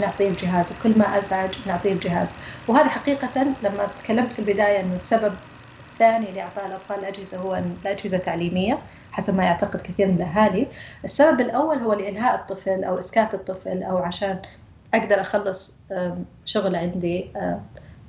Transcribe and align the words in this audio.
نعطيه 0.00 0.28
الجهاز 0.28 0.72
وكل 0.72 0.98
ما 0.98 1.18
أزعج 1.18 1.54
نعطيه 1.66 1.92
الجهاز 1.92 2.38
وهذا 2.68 2.88
حقيقة 2.88 3.56
لما 3.62 3.86
تكلمت 3.98 4.32
في 4.32 4.38
البداية 4.38 4.80
أنه 4.80 4.94
السبب 4.94 5.34
الثاني 5.92 6.32
لإعطاء 6.32 6.66
الأطفال 6.66 6.98
الأجهزة 6.98 7.38
هو 7.38 7.54
الأجهزة 7.54 8.16
التعليمية 8.16 8.78
حسب 9.12 9.36
ما 9.36 9.44
يعتقد 9.44 9.80
كثير 9.80 10.06
من 10.06 10.14
الأهالي. 10.14 10.68
السبب 11.04 11.40
الأول 11.40 11.76
هو 11.76 11.92
لإلهاء 11.92 12.34
الطفل 12.34 12.84
أو 12.84 12.98
إسكات 12.98 13.34
الطفل 13.34 13.82
أو 13.82 13.98
عشان 13.98 14.42
أقدر 14.94 15.20
أخلص 15.20 15.82
شغل 16.44 16.76
عندي 16.76 17.30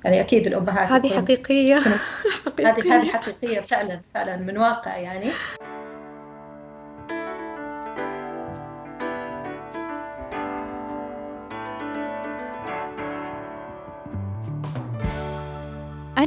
يعني 0.04 0.20
أكيد 0.20 0.46
الأمهات 0.46 0.92
هذه 0.92 1.16
حقيقية. 1.16 1.78
هذه 2.58 2.96
هذه 2.96 3.10
حقيقية 3.12 3.60
فعلا 3.60 4.00
فعلا 4.14 4.36
من 4.36 4.58
واقع 4.58 4.96
يعني. 4.96 5.30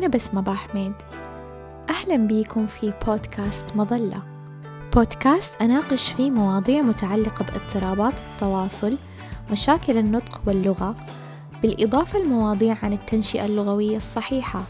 أنا 0.04 0.12
بسمة 0.12 0.54
حميد 0.54 0.94
أهلا 1.90 2.16
بيكم 2.16 2.68
في 2.68 2.94
بودكاست 3.08 3.76
مظلة. 3.76 4.24
بودكاست 4.94 5.62
أناقش 5.62 6.12
فيه 6.12 6.32
مواضيع 6.32 6.82
متعلقة 6.82 7.46
باضطرابات 7.46 8.14
التواصل 8.20 8.98
مشاكل 9.52 9.98
النطق 9.98 10.42
واللغة 10.46 10.96
بالإضافة 11.62 12.20
لمواضيع 12.20 12.78
عن 12.84 12.94
التنشئة 12.94 13.46
اللغوية 13.46 13.98
الصحيحة. 13.98 14.64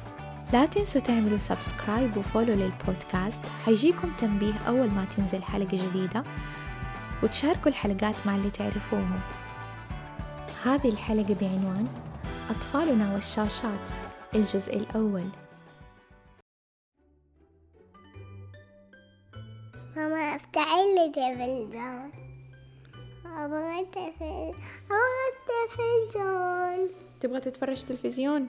لا 0.54 0.66
تنسوا 0.66 1.02
تعملوا 1.02 1.38
سبسكرايب 1.38 2.18
وفولو 2.18 2.54
للبودكاست 2.54 3.42
حيجيكم 3.66 4.12
تنبيه 4.18 4.54
أول 4.68 4.92
ما 4.92 5.06
تنزل 5.06 5.44
حلقة 5.44 5.90
جديدة 5.90 6.24
وتشاركوا 7.24 7.72
الحلقات 7.72 8.28
مع 8.28 8.36
اللي 8.36 8.50
تعرفوهم. 8.50 9.20
هذه 10.66 10.90
الحلقة 10.90 11.36
بعنوان 11.42 11.88
أطفالنا 12.50 13.14
والشاشات. 13.14 14.13
الجزء 14.36 14.78
الأول. 14.78 15.30
ماما 19.96 20.36
افتحي 20.36 20.96
لي 20.96 21.12
تلفزيون 21.16 22.12
أبغى 23.26 23.80
التلفزيون 23.80 24.56
أبغى 24.92 25.26
التلفزيون 25.34 26.90
تبغى 27.22 27.40
تتفرج 27.40 27.84
تلفزيون؟ 27.84 28.48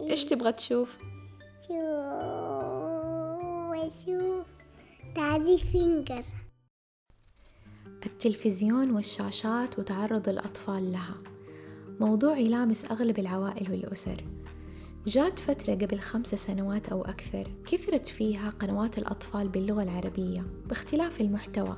إيش 0.00 0.24
تبغى 0.24 0.52
تشوف؟ 0.52 0.98
شوف 1.68 1.78
وشوف 3.70 4.46
دادي 5.16 5.58
فينجر. 5.58 6.24
التلفزيون 8.06 8.90
والشاشات 8.90 9.78
وتعرض 9.78 10.28
الأطفال 10.28 10.92
لها. 10.92 11.14
موضوع 12.00 12.38
يلامس 12.38 12.84
أغلب 12.84 13.18
العوائل 13.18 13.70
والأسر. 13.70 14.24
جات 15.06 15.38
فترة 15.38 15.74
قبل 15.74 15.98
خمس 15.98 16.34
سنوات 16.34 16.88
أو 16.88 17.02
أكثر 17.02 17.52
كثرت 17.66 18.08
فيها 18.08 18.50
قنوات 18.50 18.98
الأطفال 18.98 19.48
باللغة 19.48 19.82
العربية 19.82 20.46
باختلاف 20.66 21.20
المحتوى 21.20 21.76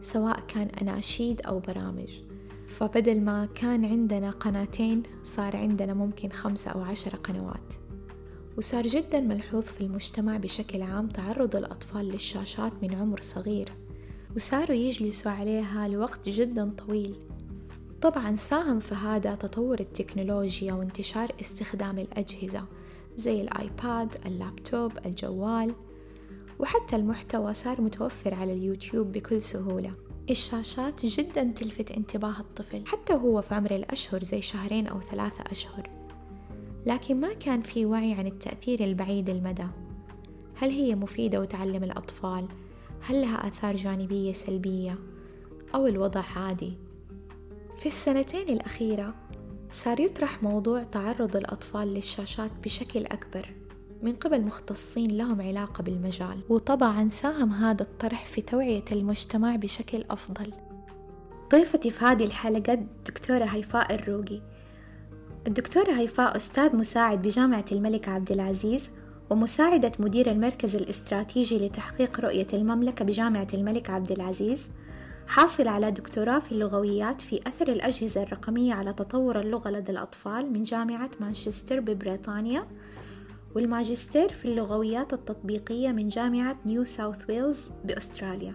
سواء 0.00 0.40
كان 0.40 0.68
أناشيد 0.68 1.40
أو 1.40 1.60
برامج. 1.60 2.20
فبدل 2.66 3.20
ما 3.20 3.46
كان 3.46 3.84
عندنا 3.84 4.30
قناتين 4.30 5.02
صار 5.24 5.56
عندنا 5.56 5.94
ممكن 5.94 6.28
خمسة 6.28 6.70
أو 6.70 6.80
عشرة 6.80 7.16
قنوات. 7.16 7.74
وصار 8.58 8.86
جدا 8.86 9.20
ملحوظ 9.20 9.64
في 9.64 9.80
المجتمع 9.80 10.36
بشكل 10.36 10.82
عام 10.82 11.08
تعرض 11.08 11.56
الأطفال 11.56 12.08
للشاشات 12.08 12.72
من 12.82 12.94
عمر 12.94 13.20
صغير. 13.20 13.72
وصاروا 14.36 14.76
يجلسوا 14.76 15.32
عليها 15.32 15.88
لوقت 15.88 16.28
جدا 16.28 16.70
طويل. 16.70 17.16
طبعا 18.04 18.36
ساهم 18.36 18.80
في 18.80 18.94
هذا 18.94 19.34
تطور 19.34 19.80
التكنولوجيا 19.80 20.72
وانتشار 20.72 21.32
استخدام 21.40 21.98
الأجهزة 21.98 22.64
زي 23.16 23.40
الآيباد، 23.40 24.16
اللابتوب، 24.26 24.92
الجوال 25.06 25.74
وحتى 26.58 26.96
المحتوى 26.96 27.54
صار 27.54 27.80
متوفر 27.80 28.34
على 28.34 28.52
اليوتيوب 28.52 29.12
بكل 29.12 29.42
سهولة 29.42 29.92
الشاشات 30.30 31.06
جدا 31.06 31.52
تلفت 31.56 31.90
انتباه 31.90 32.40
الطفل 32.40 32.86
حتى 32.86 33.12
هو 33.12 33.42
في 33.42 33.54
عمر 33.54 33.70
الأشهر 33.70 34.22
زي 34.22 34.40
شهرين 34.40 34.86
أو 34.86 35.00
ثلاثة 35.00 35.44
أشهر 35.50 35.90
لكن 36.86 37.20
ما 37.20 37.32
كان 37.32 37.62
في 37.62 37.86
وعي 37.86 38.12
عن 38.12 38.26
التأثير 38.26 38.84
البعيد 38.84 39.30
المدى 39.30 39.66
هل 40.56 40.70
هي 40.70 40.94
مفيدة 40.94 41.40
وتعلم 41.40 41.84
الأطفال؟ 41.84 42.48
هل 43.00 43.20
لها 43.20 43.48
آثار 43.48 43.76
جانبية 43.76 44.32
سلبية؟ 44.32 44.98
أو 45.74 45.86
الوضع 45.86 46.22
عادي؟ 46.36 46.83
في 47.78 47.86
السنتين 47.86 48.48
الأخيرة 48.48 49.14
صار 49.72 50.00
يطرح 50.00 50.42
موضوع 50.42 50.82
تعرض 50.82 51.36
الأطفال 51.36 51.94
للشاشات 51.94 52.50
بشكل 52.64 53.06
أكبر 53.06 53.54
من 54.02 54.12
قبل 54.12 54.42
مختصين 54.42 55.16
لهم 55.16 55.42
علاقة 55.42 55.82
بالمجال 55.82 56.40
وطبعا 56.48 57.08
ساهم 57.08 57.50
هذا 57.52 57.82
الطرح 57.82 58.26
في 58.26 58.42
توعية 58.42 58.84
المجتمع 58.92 59.56
بشكل 59.56 60.04
أفضل. 60.10 60.52
ضيفتي 61.52 61.90
في 61.90 62.04
هذه 62.04 62.24
الحلقة 62.24 62.72
الدكتورة 62.72 63.44
هيفاء 63.44 63.94
الروقي. 63.94 64.40
الدكتورة 65.46 65.92
هيفاء 65.92 66.36
أستاذ 66.36 66.76
مساعد 66.76 67.22
بجامعة 67.22 67.64
الملك 67.72 68.08
عبد 68.08 68.32
العزيز 68.32 68.90
ومساعدة 69.30 69.92
مدير 69.98 70.30
المركز 70.30 70.76
الاستراتيجي 70.76 71.58
لتحقيق 71.58 72.20
رؤية 72.20 72.46
المملكة 72.52 73.04
بجامعة 73.04 73.48
الملك 73.54 73.90
عبد 73.90 74.12
العزيز 74.12 74.68
حاصل 75.26 75.68
على 75.68 75.90
دكتوراه 75.90 76.38
في 76.38 76.52
اللغويات 76.52 77.20
في 77.20 77.40
أثر 77.46 77.68
الأجهزة 77.68 78.22
الرقمية 78.22 78.74
على 78.74 78.92
تطور 78.92 79.40
اللغة 79.40 79.70
لدى 79.70 79.92
الأطفال 79.92 80.52
من 80.52 80.62
جامعة 80.62 81.10
مانشستر 81.20 81.80
ببريطانيا 81.80 82.66
والماجستير 83.54 84.28
في 84.32 84.44
اللغويات 84.44 85.12
التطبيقية 85.12 85.88
من 85.88 86.08
جامعة 86.08 86.56
نيو 86.66 86.84
ساوث 86.84 87.30
ويلز 87.30 87.70
بأستراليا. 87.84 88.54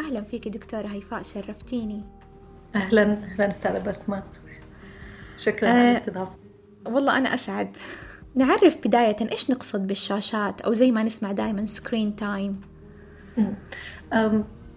أهلا 0.00 0.22
فيك 0.22 0.48
دكتورة 0.48 0.86
هيفاء 0.86 1.22
شرفتيني. 1.22 2.04
أهلا 2.74 3.02
أهلا 3.02 3.48
أستاذة 3.48 3.78
بسمة. 3.78 4.22
شكرا 5.36 5.68
أه 5.68 5.72
على 5.72 5.90
الاستضافة. 5.90 6.34
والله 6.86 7.18
أنا 7.18 7.34
أسعد. 7.34 7.76
نعرف 8.34 8.78
بداية 8.86 9.16
إيش 9.32 9.50
نقصد 9.50 9.86
بالشاشات 9.86 10.60
أو 10.60 10.72
زي 10.72 10.92
ما 10.92 11.02
نسمع 11.02 11.32
دائما 11.32 11.66
screen 11.66 12.16
time 12.16 12.60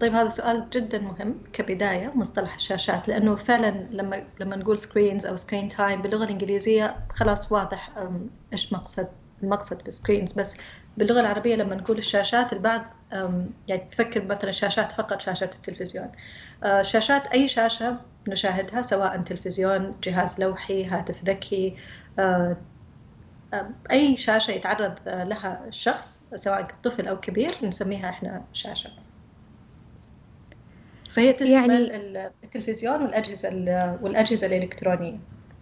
طيب 0.00 0.14
هذا 0.14 0.28
سؤال 0.28 0.70
جدا 0.70 0.98
مهم 0.98 1.42
كبداية 1.52 2.12
مصطلح 2.14 2.54
الشاشات 2.54 3.08
لأنه 3.08 3.36
فعلا 3.36 3.70
لما 3.90 4.24
لما 4.40 4.56
نقول 4.56 4.78
screens 4.78 5.26
أو 5.26 5.36
screen 5.36 5.68
time 5.68 6.02
باللغة 6.02 6.24
الإنجليزية 6.24 6.96
خلاص 7.10 7.52
واضح 7.52 7.90
إيش 8.52 8.72
مقصد 8.72 9.08
المقصد 9.42 9.82
بال 9.84 9.96
screens 9.96 10.40
بس 10.40 10.56
باللغة 10.96 11.20
العربية 11.20 11.56
لما 11.56 11.74
نقول 11.74 11.98
الشاشات 11.98 12.52
البعض 12.52 12.84
يعني 13.68 13.88
تفكر 13.90 14.24
مثلا 14.24 14.50
شاشات 14.50 14.92
فقط 14.92 15.20
شاشه 15.20 15.44
التلفزيون. 15.44 16.12
شاشات 16.80 17.26
أي 17.26 17.48
شاشة 17.48 17.96
نشاهدها 18.28 18.82
سواء 18.82 19.22
تلفزيون 19.22 19.94
جهاز 20.02 20.40
لوحي 20.40 20.84
هاتف 20.84 21.24
ذكي 21.24 21.76
أي 23.90 24.16
شاشة 24.16 24.50
يتعرض 24.50 24.94
لها 25.06 25.64
الشخص 25.68 26.30
سواء 26.34 26.68
طفل 26.82 27.08
أو 27.08 27.20
كبير 27.20 27.54
نسميها 27.62 28.08
إحنا 28.10 28.44
شاشة. 28.52 28.90
فهي 31.10 31.32
تشمل 31.32 31.50
يعني 31.50 31.76
التلفزيون 32.44 33.02
والأجهزة 33.02 33.48
والأجهزة 34.02 34.46
الإلكترونية. 34.46 35.18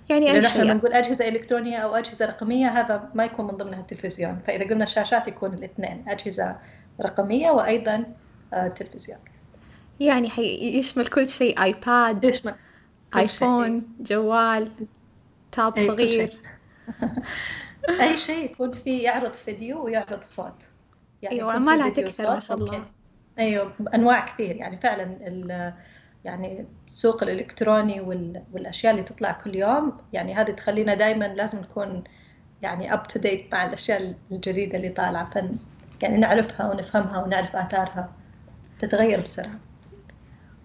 يعني 0.08 0.32
أي 0.32 0.42
شيء. 0.42 0.62
لما 0.62 0.74
نقول 0.74 0.92
أجهزة 0.92 1.28
إلكترونية 1.28 1.76
أو 1.76 1.94
أجهزة 1.94 2.26
رقمية 2.26 2.68
هذا 2.68 3.10
ما 3.14 3.24
يكون 3.24 3.46
من 3.46 3.56
ضمنها 3.56 3.80
التلفزيون. 3.80 4.38
فإذا 4.46 4.64
قلنا 4.64 4.84
شاشات 4.84 5.28
يكون 5.28 5.54
الاثنين 5.54 6.04
أجهزة 6.08 6.56
رقمية 7.00 7.50
وأيضا 7.50 8.04
تلفزيون. 8.76 9.18
يعني 10.00 10.30
يشمل 10.78 11.06
كل 11.06 11.28
شيء 11.28 11.62
آيباد 11.62 12.24
يشمل 12.24 12.54
ايفون 13.16 13.80
شيء. 13.80 13.88
جوال 14.00 14.70
تاب 15.52 15.78
صغير. 15.78 16.36
أي 18.00 18.16
شيء 18.16 18.44
يكون 18.44 18.70
فيه 18.70 19.04
يعرض 19.04 19.32
فيديو 19.32 19.84
ويعرض 19.84 20.22
صوت. 20.22 20.62
يعني 21.22 21.36
أيوه 21.36 21.52
عمالها 21.52 21.88
تكثر 21.88 22.34
ما 22.34 22.38
شاء 22.38 22.56
الله. 22.56 22.84
أيوه 23.38 23.72
أنواع 23.94 24.24
كثير. 24.26 24.56
يعني 24.56 24.76
فعلا 24.76 25.18
يعني 26.24 26.66
السوق 26.86 27.22
الإلكتروني 27.22 28.00
والأشياء 28.52 28.92
اللي 28.92 29.04
تطلع 29.04 29.32
كل 29.32 29.54
يوم 29.54 29.96
يعني 30.12 30.34
هذه 30.34 30.50
تخلينا 30.50 30.94
دائما 30.94 31.24
لازم 31.24 31.60
نكون 31.60 32.04
يعني 32.62 32.94
up 32.94 33.02
to 33.02 33.20
date 33.20 33.52
مع 33.52 33.66
الأشياء 33.66 34.14
الجديدة 34.32 34.78
اللي 34.78 34.88
طالعة. 34.88 35.30
فن 35.30 35.50
يعني 36.02 36.18
نعرفها 36.18 36.70
ونفهمها 36.70 37.22
ونعرف 37.22 37.56
آثارها. 37.56 38.12
تتغير 38.78 39.20
بسرعة. 39.20 39.58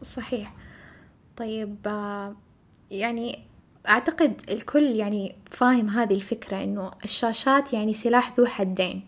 صحيح. 0.04 0.54
طيب 1.38 1.78
يعني 2.92 3.40
أعتقد 3.90 4.42
الكل 4.50 4.84
يعني 4.84 5.36
فاهم 5.50 5.90
هذه 5.90 6.14
الفكرة 6.14 6.64
إنه 6.64 6.92
الشاشات 7.04 7.74
يعني 7.74 7.94
سلاح 7.94 8.34
ذو 8.38 8.46
حدين. 8.46 9.04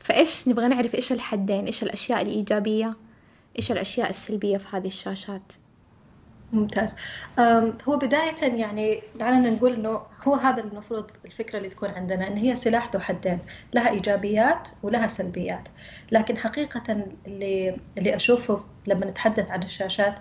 فإيش 0.00 0.48
نبغى 0.48 0.68
نعرف 0.68 0.94
إيش 0.94 1.12
الحدين؟ 1.12 1.66
إيش 1.66 1.82
الأشياء 1.82 2.22
الإيجابية؟ 2.22 2.96
إيش 3.58 3.72
الأشياء 3.72 4.10
السلبية 4.10 4.56
في 4.56 4.76
هذه 4.76 4.86
الشاشات؟ 4.86 5.52
ممتاز. 6.52 6.96
هو 7.88 7.96
بداية 7.96 8.42
يعني 8.42 9.02
دعنا 9.16 9.50
نقول 9.50 9.72
إنه 9.72 10.02
هو 10.22 10.34
هذا 10.34 10.64
المفروض 10.64 11.10
الفكرة 11.24 11.58
اللي 11.58 11.68
تكون 11.68 11.88
عندنا 11.88 12.28
إن 12.28 12.36
هي 12.36 12.56
سلاح 12.56 12.90
ذو 12.94 13.00
حدين 13.00 13.38
لها 13.74 13.90
إيجابيات 13.90 14.68
ولها 14.82 15.06
سلبيات. 15.06 15.68
لكن 16.12 16.36
حقيقة 16.36 17.06
اللي 17.26 17.76
اللي 17.98 18.16
أشوفه 18.16 18.64
لما 18.86 19.06
نتحدث 19.06 19.50
عن 19.50 19.62
الشاشات 19.62 20.18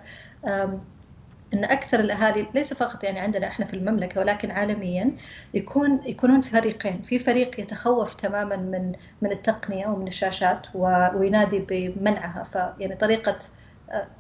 إن 1.54 1.64
أكثر 1.64 2.00
الأهالي 2.00 2.48
ليس 2.54 2.74
فقط 2.74 3.04
يعني 3.04 3.20
عندنا 3.20 3.48
إحنا 3.48 3.66
في 3.66 3.74
المملكة 3.74 4.22
ولكن 4.22 4.52
عالميا 4.52 5.18
يكون 5.54 6.02
يكونون 6.06 6.42
فريقين، 6.42 7.02
في 7.02 7.20
فريق 7.20 7.60
يتخوف 7.60 8.14
تماما 8.14 8.56
من 8.56 8.94
من 9.22 9.32
التقنية 9.32 9.88
ومن 9.88 10.08
الشاشات 10.08 10.68
وينادي 11.16 11.60
بمنعها. 11.60 12.44
فيعني 12.44 12.96
طريقة 12.96 13.40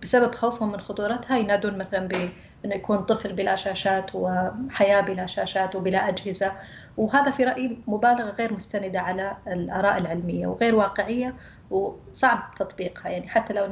بسبب 0.01 0.35
خوفهم 0.35 0.71
من 0.71 0.79
خطورتها 0.81 1.37
ينادون 1.37 1.77
مثلا 1.77 2.07
بأنه 2.07 2.75
يكون 2.75 2.97
طفل 3.05 3.33
بلا 3.33 3.55
شاشات 3.55 4.11
وحياة 4.15 5.01
بلا 5.01 5.25
شاشات 5.25 5.75
وبلا 5.75 6.09
أجهزة. 6.09 6.51
وهذا 6.97 7.31
في 7.31 7.43
رأيي 7.43 7.83
مبالغة 7.87 8.29
غير 8.31 8.53
مستندة 8.53 8.99
على 8.99 9.37
الآراء 9.47 10.01
العلمية 10.01 10.47
وغير 10.47 10.75
واقعية 10.75 11.35
وصعب 11.69 12.55
تطبيقها. 12.59 13.09
يعني 13.09 13.29
حتى 13.29 13.53
لو 13.53 13.65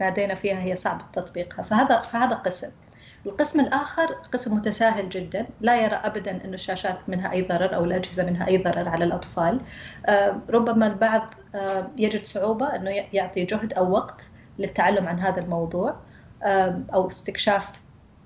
نادينا 0.00 0.34
فيها 0.34 0.60
هي 0.60 0.76
صعب 0.76 1.12
تطبيقها. 1.12 1.62
فهذا 1.62 1.98
فهذا 1.98 2.34
قسم. 2.34 2.68
القسم 3.26 3.60
الآخر 3.60 4.06
قسم 4.06 4.56
متساهل 4.56 5.08
جدا. 5.08 5.46
لا 5.60 5.82
يرى 5.82 5.94
أبدا 5.94 6.44
أن 6.44 6.54
الشاشات 6.54 6.98
منها 7.08 7.32
أي 7.32 7.42
ضرر 7.42 7.74
أو 7.74 7.84
الأجهزة 7.84 8.26
منها 8.26 8.46
أي 8.46 8.58
ضرر 8.58 8.88
على 8.88 9.04
الأطفال. 9.04 9.60
ربما 10.50 10.86
البعض 10.86 11.30
يجد 11.96 12.24
صعوبة 12.24 12.76
أنه 12.76 12.90
يعطي 13.12 13.44
جهد 13.44 13.72
أو 13.72 13.90
وقت 13.90 14.28
للتعلم 14.58 15.08
عن 15.08 15.20
هذا 15.20 15.40
الموضوع 15.40 15.96
أو 16.94 17.08
استكشاف 17.08 17.70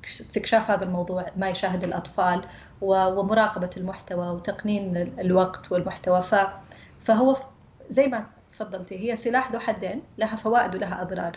استكشاف 0.05 0.71
هذا 0.71 0.85
الموضوع 0.85 1.27
ما 1.37 1.49
يشاهد 1.49 1.85
الأطفال 1.85 2.45
ومراقبة 2.81 3.71
المحتوى 3.77 4.29
وتقنين 4.29 4.97
الوقت 4.97 5.73
والمحتوى. 5.73 6.23
فهو 7.03 7.37
زي 7.89 8.07
ما 8.07 8.27
تفضلتي 8.53 9.11
هي 9.11 9.17
سلاح 9.17 9.53
ذو 9.53 9.59
حدين 9.59 10.03
لها 10.19 10.37
فوائد 10.37 10.75
ولها 10.75 11.03
أضرار. 11.03 11.33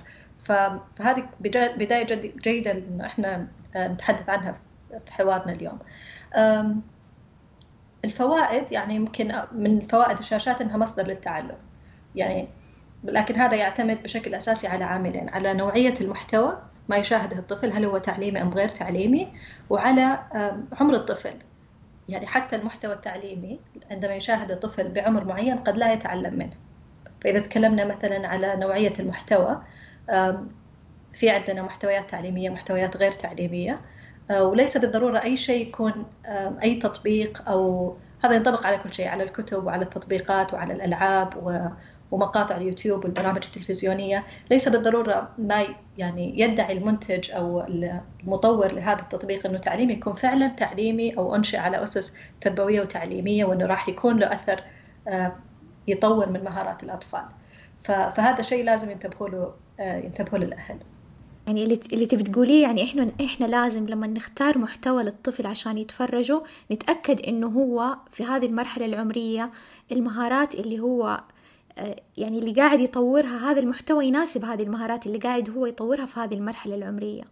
فهذه 0.45 1.29
بداية 1.39 2.33
جيدة 2.43 2.71
انه 2.71 3.05
إحنا 3.05 3.47
نتحدث 3.75 4.29
عنها 4.29 4.55
في 5.05 5.13
حوارنا 5.13 5.51
اليوم. 5.51 5.79
الفوائد 8.05 8.71
يعني 8.71 8.95
يمكن 8.95 9.31
من 9.51 9.81
فوائد 9.81 10.17
الشاشات 10.17 10.61
إنها 10.61 10.77
مصدر 10.77 11.07
للتعلم. 11.07 11.57
يعني 12.15 12.47
لكن 13.03 13.35
هذا 13.35 13.55
يعتمد 13.55 14.03
بشكل 14.03 14.35
أساسي 14.35 14.67
على 14.67 14.83
عاملين 14.83 15.29
على 15.29 15.53
نوعية 15.53 15.93
المحتوى 16.01 16.57
ما 16.89 16.97
يشاهده 16.97 17.37
الطفل 17.37 17.71
هل 17.71 17.85
هو 17.85 17.97
تعليمي 17.97 18.41
أم 18.41 18.49
غير 18.49 18.69
تعليمي 18.69 19.27
وعلى 19.69 20.19
عمر 20.79 20.93
الطفل. 20.93 21.33
يعني 22.09 22.27
حتى 22.27 22.55
المحتوى 22.55 22.93
التعليمي 22.93 23.59
عندما 23.91 24.15
يشاهد 24.15 24.51
الطفل 24.51 24.91
بعمر 24.91 25.23
معين 25.23 25.57
قد 25.57 25.77
لا 25.77 25.93
يتعلم 25.93 26.33
منه. 26.33 26.53
فإذا 27.21 27.39
تكلمنا 27.39 27.85
مثلا 27.85 28.27
على 28.27 28.55
نوعية 28.55 28.93
المحتوى 28.99 29.61
في 31.13 31.29
عندنا 31.29 31.61
محتويات 31.61 32.09
تعليمية 32.09 32.49
محتويات 32.49 32.97
غير 32.97 33.11
تعليمية. 33.11 33.79
وليس 34.31 34.77
بالضرورة 34.77 35.23
أي 35.23 35.37
شيء 35.37 35.67
يكون 35.67 36.05
أي 36.63 36.75
تطبيق 36.75 37.49
أو 37.49 37.95
هذا 38.23 38.35
ينطبق 38.35 38.65
على 38.67 38.77
كل 38.77 38.93
شيء 38.93 39.07
على 39.07 39.23
الكتب 39.23 39.65
وعلى 39.65 39.83
التطبيقات 39.83 40.53
وعلى 40.53 40.73
الألعاب 40.73 41.33
ومقاطع 42.11 42.57
اليوتيوب 42.57 43.03
والبرامج 43.03 43.43
التلفزيونية. 43.45 44.23
ليس 44.51 44.69
بالضرورة 44.69 45.29
ما 45.37 45.65
يعني 45.97 46.39
يدعي 46.39 46.77
المنتج 46.77 47.31
أو 47.31 47.67
المطور 48.23 48.73
لهذا 48.73 49.01
التطبيق 49.01 49.45
أنه 49.45 49.57
تعليمي 49.57 49.93
يكون 49.93 50.13
فعلا 50.13 50.47
تعليمي 50.47 51.17
أو 51.17 51.35
أنشئ 51.35 51.57
على 51.57 51.83
أسس 51.83 52.19
تربوية 52.41 52.81
وتعليمية 52.81 53.45
وأنه 53.45 53.65
راح 53.65 53.89
يكون 53.89 54.19
له 54.19 54.33
أثر 54.33 54.63
يطور 55.87 56.29
من 56.29 56.43
مهارات 56.43 56.83
الأطفال. 56.83 57.25
فهذا 57.83 58.41
شيء 58.41 58.63
لازم 58.63 58.91
ينتبهوا 58.91 59.29
له 59.29 59.53
ينتبهوا 59.79 60.39
له 60.39 60.45
الأهل 60.45 60.77
يعني 61.47 61.63
اللي 61.63 61.79
اللي 61.93 62.05
تبي 62.05 62.23
تقوليه 62.23 62.63
يعني 62.63 62.83
إحنا 62.83 63.07
إحنا 63.25 63.45
لازم 63.45 63.87
لما 63.87 64.07
نختار 64.07 64.57
محتوى 64.57 65.03
للطفل 65.03 65.47
عشان 65.47 65.77
يتفرجوا 65.77 66.41
نتأكد 66.71 67.21
إنه 67.21 67.47
هو 67.47 67.97
في 68.11 68.23
هذه 68.23 68.45
المرحلة 68.45 68.85
العمرية 68.85 69.51
المهارات 69.91 70.55
اللي 70.55 70.79
هو 70.79 71.21
يعني 72.17 72.39
اللي 72.39 72.53
قاعد 72.53 72.79
يطورها 72.79 73.51
هذا 73.51 73.59
المحتوى 73.59 74.05
يناسب 74.05 74.45
هذه 74.45 74.63
المهارات 74.63 75.05
اللي 75.05 75.17
قاعد 75.17 75.49
هو 75.49 75.65
يطورها 75.65 76.05
في 76.05 76.19
هذه 76.19 76.33
المرحلة 76.33 76.75
العمرية. 76.75 77.23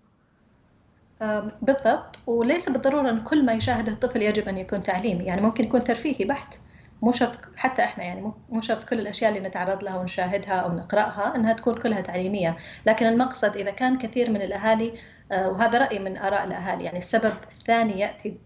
بالضبط. 1.61 2.19
وليس 2.27 2.69
بالضرورة 2.69 3.09
أن 3.09 3.19
كل 3.19 3.45
ما 3.45 3.53
يشاهده 3.53 3.91
الطفل 3.91 4.21
يجب 4.21 4.47
أن 4.47 4.57
يكون 4.57 4.83
تعليمي. 4.83 5.23
يعني 5.23 5.41
ممكن 5.41 5.63
يكون 5.63 5.83
ترفيهي 5.83 6.25
بحت. 6.25 6.55
مو 7.03 7.11
شرط 7.11 7.39
حتى 7.55 7.83
إحنا 7.83 8.03
يعني 8.03 8.33
مو 8.49 8.61
شرط 8.61 8.83
كل 8.83 8.99
الأشياء 8.99 9.29
اللي 9.29 9.47
نتعرض 9.47 9.83
لها 9.83 9.97
ونشاهدها 9.97 10.53
أو 10.53 10.73
نقرأها 10.73 11.35
إنها 11.35 11.53
تكون 11.53 11.73
كلها 11.73 12.01
تعليمية، 12.01 12.57
لكن 12.85 13.05
المقصد 13.05 13.55
إذا 13.55 13.71
كان 13.71 13.97
كثير 13.97 14.29
من 14.29 14.41
الأهالي 14.41 14.93
وهذا 15.31 15.77
راي 15.77 15.99
من 15.99 16.17
آراء 16.17 16.43
الأهالي 16.43 16.83
يعني 16.83 16.97
السبب 16.97 17.33
الثاني 17.51 17.99
يأتي 17.99 18.37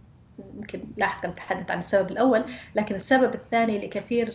يمكن 0.55 0.81
لاحقا 0.97 1.27
نتحدث 1.27 1.71
عن 1.71 1.77
السبب 1.77 2.11
الأول، 2.11 2.43
لكن 2.75 2.95
السبب 2.95 3.33
الثاني 3.33 3.77
لكثير 3.77 4.33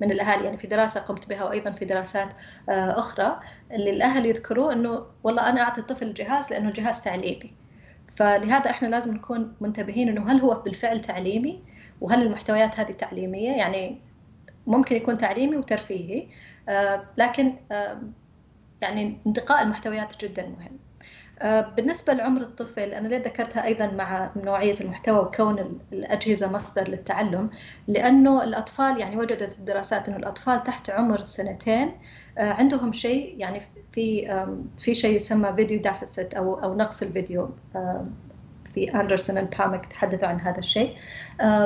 من 0.00 0.10
الأهالي 0.10 0.44
يعني 0.44 0.56
في 0.56 0.66
دراسة 0.66 1.00
قمت 1.00 1.28
بها 1.28 1.44
وأيضا 1.44 1.70
في 1.70 1.84
دراسات 1.84 2.28
أخرى 2.68 3.40
اللي 3.72 3.90
الأهل 3.90 4.26
يذكروا 4.26 4.72
إنه 4.72 5.06
والله 5.24 5.48
أنا 5.48 5.60
أعطي 5.60 5.80
الطفل 5.80 6.14
جهاز 6.14 6.52
لأنه 6.52 6.68
الجهاز 6.68 7.00
تعليمي. 7.00 7.54
فلهذا 8.14 8.70
إحنا 8.70 8.88
لازم 8.88 9.14
نكون 9.14 9.54
منتبهين 9.60 10.08
إنه 10.08 10.32
هل 10.32 10.40
هو 10.40 10.54
بالفعل 10.54 11.00
تعليمي 11.00 11.62
وهل 12.00 12.22
المحتويات 12.22 12.80
هذه 12.80 12.92
تعليمية؟ 12.92 13.50
يعني 13.50 13.98
ممكن 14.66 14.96
يكون 14.96 15.18
تعليمي 15.18 15.56
وترفيهي 15.56 16.26
لكن 17.16 17.54
يعني 18.82 19.18
انتقاء 19.26 19.62
المحتويات 19.62 20.24
جدا 20.24 20.46
مهم. 20.46 20.78
بالنسبة 21.76 22.12
لعمر 22.12 22.40
الطفل 22.40 22.92
أنا 22.94 23.08
ليه 23.08 23.18
ذكرتها 23.18 23.64
أيضا 23.64 23.86
مع 23.86 24.30
نوعية 24.36 24.74
المحتوى 24.80 25.18
وكون 25.18 25.78
الأجهزة 25.92 26.52
مصدر 26.52 26.88
للتعلم؟ 26.88 27.50
لأنه 27.88 28.44
الأطفال 28.44 29.00
يعني 29.00 29.16
وجدت 29.16 29.58
الدراسات 29.58 30.08
أنه 30.08 30.16
الأطفال 30.16 30.62
تحت 30.62 30.90
عمر 30.90 31.22
سنتين 31.22 31.92
عندهم 32.38 32.92
شيء 32.92 33.34
يعني 33.38 33.60
في 33.92 34.26
في 34.78 34.94
شيء 34.94 35.16
يسمى 35.16 35.52
فيديو 35.56 35.80
دافست 35.80 36.34
أو 36.34 36.54
أو 36.62 36.76
نقص 36.76 37.02
الفيديو 37.02 37.50
في 38.74 39.00
أندرسون 39.00 39.38
وبامك 39.38 39.86
تحدثوا 39.86 40.28
عن 40.28 40.40
هذا 40.40 40.58
الشيء. 40.58 40.96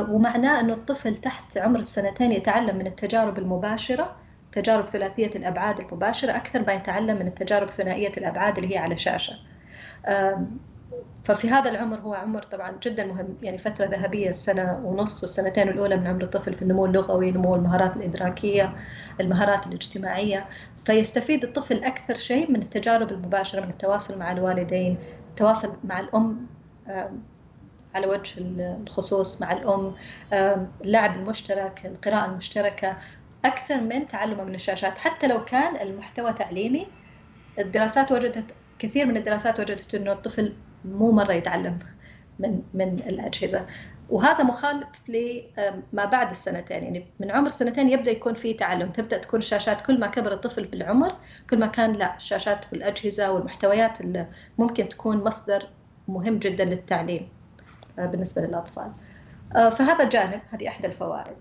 ومعناه 0.08 0.60
أنه 0.60 0.72
الطفل 0.72 1.16
تحت 1.16 1.58
عمر 1.58 1.78
السنتين 1.78 2.32
يتعلم 2.32 2.76
من 2.76 2.86
التجارب 2.86 3.38
المباشرة 3.38 4.16
تجارب 4.52 4.86
ثلاثية 4.86 5.26
الأبعاد 5.36 5.80
المباشرة 5.80 6.36
أكثر 6.36 6.66
ما 6.66 6.72
يتعلم 6.72 7.16
من 7.16 7.26
التجارب 7.26 7.70
ثنائية 7.70 8.12
الأبعاد 8.16 8.58
اللي 8.58 8.74
هي 8.74 8.78
على 8.78 8.96
شاشة. 8.96 9.34
ففي 11.24 11.48
هذا 11.48 11.70
العمر 11.70 11.98
هو 11.98 12.14
عمر 12.14 12.42
طبعا 12.42 12.78
جدا 12.82 13.06
مهم 13.06 13.36
يعني 13.42 13.58
فترة 13.58 13.86
ذهبية 13.86 14.28
السنة 14.28 14.80
ونص 14.84 15.22
والسنتين 15.22 15.68
الأولى 15.68 15.96
من 15.96 16.06
عمر 16.06 16.22
الطفل 16.22 16.54
في 16.54 16.62
النمو 16.62 16.86
اللغوي 16.86 17.30
نمو 17.30 17.54
المهارات 17.54 17.96
الإدراكية 17.96 18.74
المهارات 19.20 19.66
الاجتماعية. 19.66 20.46
فيستفيد 20.84 21.44
الطفل 21.44 21.84
أكثر 21.84 22.14
شيء 22.14 22.50
من 22.50 22.62
التجارب 22.62 23.12
المباشرة 23.12 23.60
من 23.60 23.70
التواصل 23.70 24.18
مع 24.18 24.32
الوالدين 24.32 24.98
التواصل 25.30 25.76
مع 25.84 26.00
الأم 26.00 26.46
على 27.94 28.06
وجه 28.06 28.34
الخصوص 28.38 29.42
مع 29.42 29.52
الأم 29.52 29.94
اللعب 30.84 31.16
المشترك 31.16 31.86
القراءة 31.86 32.26
المشتركة 32.30 32.96
أكثر 33.44 33.80
من 33.80 34.08
تعلمه 34.08 34.44
من 34.44 34.54
الشاشات. 34.54 34.98
حتى 34.98 35.26
لو 35.26 35.44
كان 35.44 35.76
المحتوى 35.76 36.32
تعليمي 36.32 36.86
الدراسات 37.58 38.12
وجدت 38.12 38.54
كثير 38.78 39.06
من 39.06 39.16
الدراسات 39.16 39.60
وجدت 39.60 39.94
إنه 39.94 40.12
الطفل 40.12 40.56
مو 40.84 41.12
مرة 41.12 41.32
يتعلم 41.32 41.78
من 42.38 42.62
من 42.74 42.94
الأجهزة. 43.06 43.66
وهذا 44.10 44.44
مخالف 44.44 44.88
لما 45.08 46.04
بعد 46.04 46.30
السنتين. 46.30 46.82
يعني 46.84 47.06
من 47.20 47.30
عمر 47.30 47.48
سنتين 47.48 47.90
يبدأ 47.90 48.10
يكون 48.10 48.34
في 48.34 48.54
تعلم. 48.54 48.90
تبدأ 48.90 49.18
تكون 49.18 49.38
الشاشات 49.40 49.80
كل 49.80 50.00
ما 50.00 50.06
كبر 50.06 50.32
الطفل 50.32 50.64
بالعمر 50.64 51.16
كل 51.50 51.58
ما 51.58 51.66
كان 51.66 51.92
لا 51.92 52.16
الشاشات 52.16 52.64
والأجهزة 52.72 53.32
والمحتويات 53.32 54.00
اللي 54.00 54.26
ممكن 54.58 54.88
تكون 54.88 55.24
مصدر 55.24 55.68
مهم 56.08 56.38
جدا 56.38 56.64
للتعليم 56.64 57.28
بالنسبة 57.98 58.42
للأطفال. 58.42 58.90
فهذا 59.54 60.08
جانب 60.08 60.40
هذه 60.50 60.68
إحدى 60.68 60.86
الفوائد. 60.86 61.36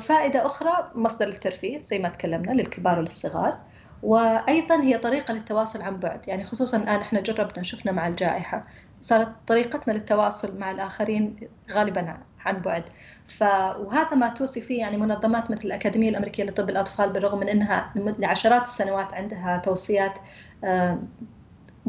فائدة 0.00 0.46
أخرى 0.46 0.90
مصدر 0.94 1.28
الترفيه 1.28 1.78
زي 1.78 1.98
ما 1.98 2.08
تكلمنا 2.08 2.52
للكبار 2.52 2.98
وللصغار 2.98 3.58
وأيضا 4.02 4.82
هي 4.82 4.98
طريقة 4.98 5.34
للتواصل 5.34 5.82
عن 5.82 5.96
بعد. 5.96 6.28
يعني 6.28 6.44
خصوصا 6.44 6.76
الآن 6.76 7.00
إحنا 7.00 7.20
جربنا 7.20 7.62
شفنا 7.62 7.92
مع 7.92 8.08
الجائحة 8.08 8.66
صارت 9.00 9.28
طريقتنا 9.46 9.92
للتواصل 9.92 10.60
مع 10.60 10.70
الآخرين 10.70 11.36
غالبا 11.70 12.18
عن 12.44 12.62
بعد. 12.62 12.84
ف 13.26 13.42
وهذا 13.78 14.14
ما 14.14 14.28
توصي 14.28 14.60
فيه 14.60 14.78
يعني 14.78 14.96
منظمات 14.96 15.50
مثل 15.50 15.64
الأكاديمية 15.64 16.08
الأمريكية 16.08 16.44
لطب 16.44 16.70
الأطفال 16.70 17.12
بالرغم 17.12 17.38
من 17.38 17.48
إنها 17.48 17.92
لعشرات 17.96 18.62
السنوات 18.62 19.14
عندها 19.14 19.56
توصيات 19.56 20.18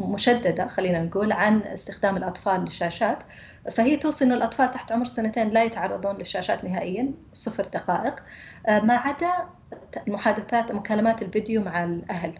مشددة 0.06 0.66
خلينا 0.66 1.02
نقول 1.02 1.32
عن 1.32 1.62
استخدام 1.62 2.16
الأطفال 2.16 2.60
للشاشات. 2.60 3.18
فهي 3.70 3.96
توصي 3.96 4.24
أنه 4.24 4.34
الأطفال 4.34 4.70
تحت 4.70 4.92
عمر 4.92 5.04
سنتين 5.04 5.48
لا 5.48 5.64
يتعرضون 5.64 6.16
للشاشات 6.16 6.64
نهائيا 6.64 7.10
صفر 7.34 7.64
دقائق. 7.64 8.14
ما 8.68 8.94
عدا 8.94 9.32
محادثات 10.06 10.72
مكالمات 10.72 11.22
الفيديو 11.22 11.62
مع 11.62 11.84
الأهل. 11.84 12.32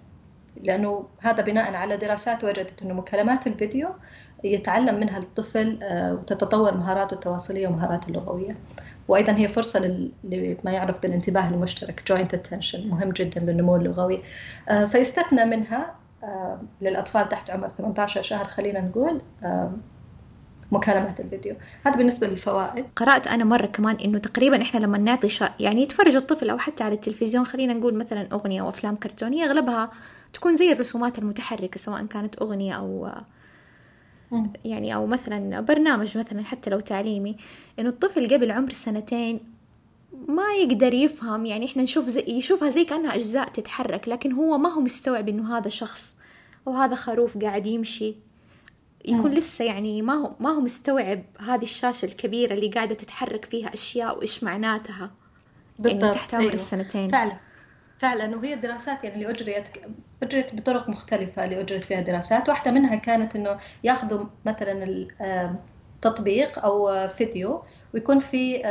لأنه 0.65 1.05
هذا 1.21 1.43
بناء 1.43 1.75
على 1.75 1.97
دراسات 1.97 2.45
وجدت 2.45 2.83
أنه 2.83 2.95
مكالمات 2.95 3.47
الفيديو 3.47 3.89
يتعلم 4.45 5.01
منها 5.01 5.19
الطفل 5.19 5.79
وتتطور 5.93 6.75
مهاراته 6.75 7.15
التواصلية 7.15 7.69
ومهاراته 7.69 8.09
اللغوية. 8.09 8.57
وأيضا 9.09 9.33
هي 9.33 9.49
فرصة 9.49 10.11
لما 10.25 10.71
يعرف 10.71 11.03
بالانتباه 11.03 11.49
المشترك 11.49 12.03
joint 12.13 12.37
attention 12.39 12.87
مهم 12.87 13.11
جدا 13.11 13.41
بالنمو 13.41 13.77
اللغوي. 13.77 14.23
فيستثنى 14.87 15.45
منها 15.45 15.95
للأطفال 16.81 17.29
تحت 17.29 17.51
عمر 17.51 17.69
18 17.69 18.23
شهر 18.23 18.45
خلينا 18.45 18.81
نقول 18.81 19.21
مكالمات 20.73 21.21
الفيديو. 21.21 21.55
هذا 21.87 21.97
بالنسبة 21.97 22.27
للفوائد. 22.27 22.85
قرأت 22.97 23.27
أنا 23.27 23.45
مرة 23.45 23.67
كمان 23.67 23.97
إنه 23.97 24.19
تقريبا 24.19 24.63
إحنا 24.63 24.81
لما 24.81 24.99
نعطي 24.99 25.29
شا... 25.29 25.55
يعني 25.61 25.83
يتفرج 25.83 26.17
الطفل 26.17 26.51
أو 26.51 26.59
حتى 26.59 26.85
على 26.85 26.95
التلفزيون 26.95 27.47
خلينا 27.47 27.73
نقول 27.73 27.95
مثلا 27.95 28.29
أغنية 28.33 28.61
أو 28.61 28.69
أفلام 28.69 28.97
كرتونية 28.97 29.45
أغلبها 29.45 29.91
تكون 30.33 30.57
زي 30.57 30.73
الرسومات 30.73 31.19
المتحركة 31.19 31.79
سواء 31.79 32.07
كانت 32.07 32.43
أغنية 32.43 32.73
أو 32.73 33.11
يعني 34.65 34.95
أو 34.95 35.07
مثلا 35.07 35.61
برنامج 35.61 36.19
مثلا 36.19 36.45
حتى 36.45 36.71
لو 36.71 36.81
تعليمي. 36.81 37.37
إنه 37.79 37.89
الطفل 37.89 38.35
قبل 38.35 38.51
عمر 38.51 38.73
سنتين 38.73 39.41
ما 40.13 40.55
يقدر 40.63 40.95
يفهم 40.95 41.47
يعني 41.47 41.67
إحنا 41.67 41.83
نشوف 41.83 42.07
زي 42.07 42.25
يشوفها 42.29 42.69
زي 42.69 42.85
كأنها 42.85 43.15
أجزاء 43.15 43.49
تتحرك 43.49 44.09
لكن 44.09 44.33
هو 44.33 44.59
ما 44.59 44.69
هو 44.69 44.81
مستوعب 44.81 45.29
إنه 45.29 45.59
هذا 45.59 45.69
شخص 45.69 46.17
أو 46.67 46.73
هذا 46.73 46.95
خروف 46.95 47.39
قاعد 47.39 47.67
يمشي. 47.67 48.15
يكون 49.05 49.31
لسه 49.31 49.65
يعني 49.65 50.03
ما 50.03 50.15
هو 50.15 50.33
ما 50.41 50.51
هو 50.51 50.61
مستوعب 50.61 51.23
هذه 51.41 51.63
الشاشة 51.63 52.07
الكبيرة 52.07 52.53
اللي 52.55 52.69
قاعدة 52.69 52.95
تتحرك 52.95 53.45
فيها 53.45 53.75
أشياء 53.75 54.19
وإيش 54.19 54.45
معناتها. 54.45 55.11
بالضبط. 55.79 56.03
يعني 56.03 56.15
تحت 56.15 56.35
عمر 56.35 56.43
أيوه. 56.43 56.55
السنتين. 56.55 57.09
فعلا 57.09 57.37
فعلا. 57.99 58.37
وهي 58.37 58.55
الدراسات 58.55 59.05
يعني 59.05 59.17
اللي 59.17 59.31
أجريت 59.31 59.65
أجريت 60.23 60.55
بطرق 60.55 60.89
مختلفة 60.89 61.45
اللي 61.45 61.61
أجرت 61.61 61.85
فيها 61.85 62.01
دراسات. 62.01 62.49
واحدة 62.49 62.71
منها 62.71 62.95
كانت 62.95 63.37
إنه 63.37 63.59
ياخذوا 63.85 64.25
مثلا 64.47 65.07
تطبيق 66.03 66.65
أو 66.65 67.09
فيديو 67.09 67.63
ويكون 67.95 68.19
في 68.19 68.63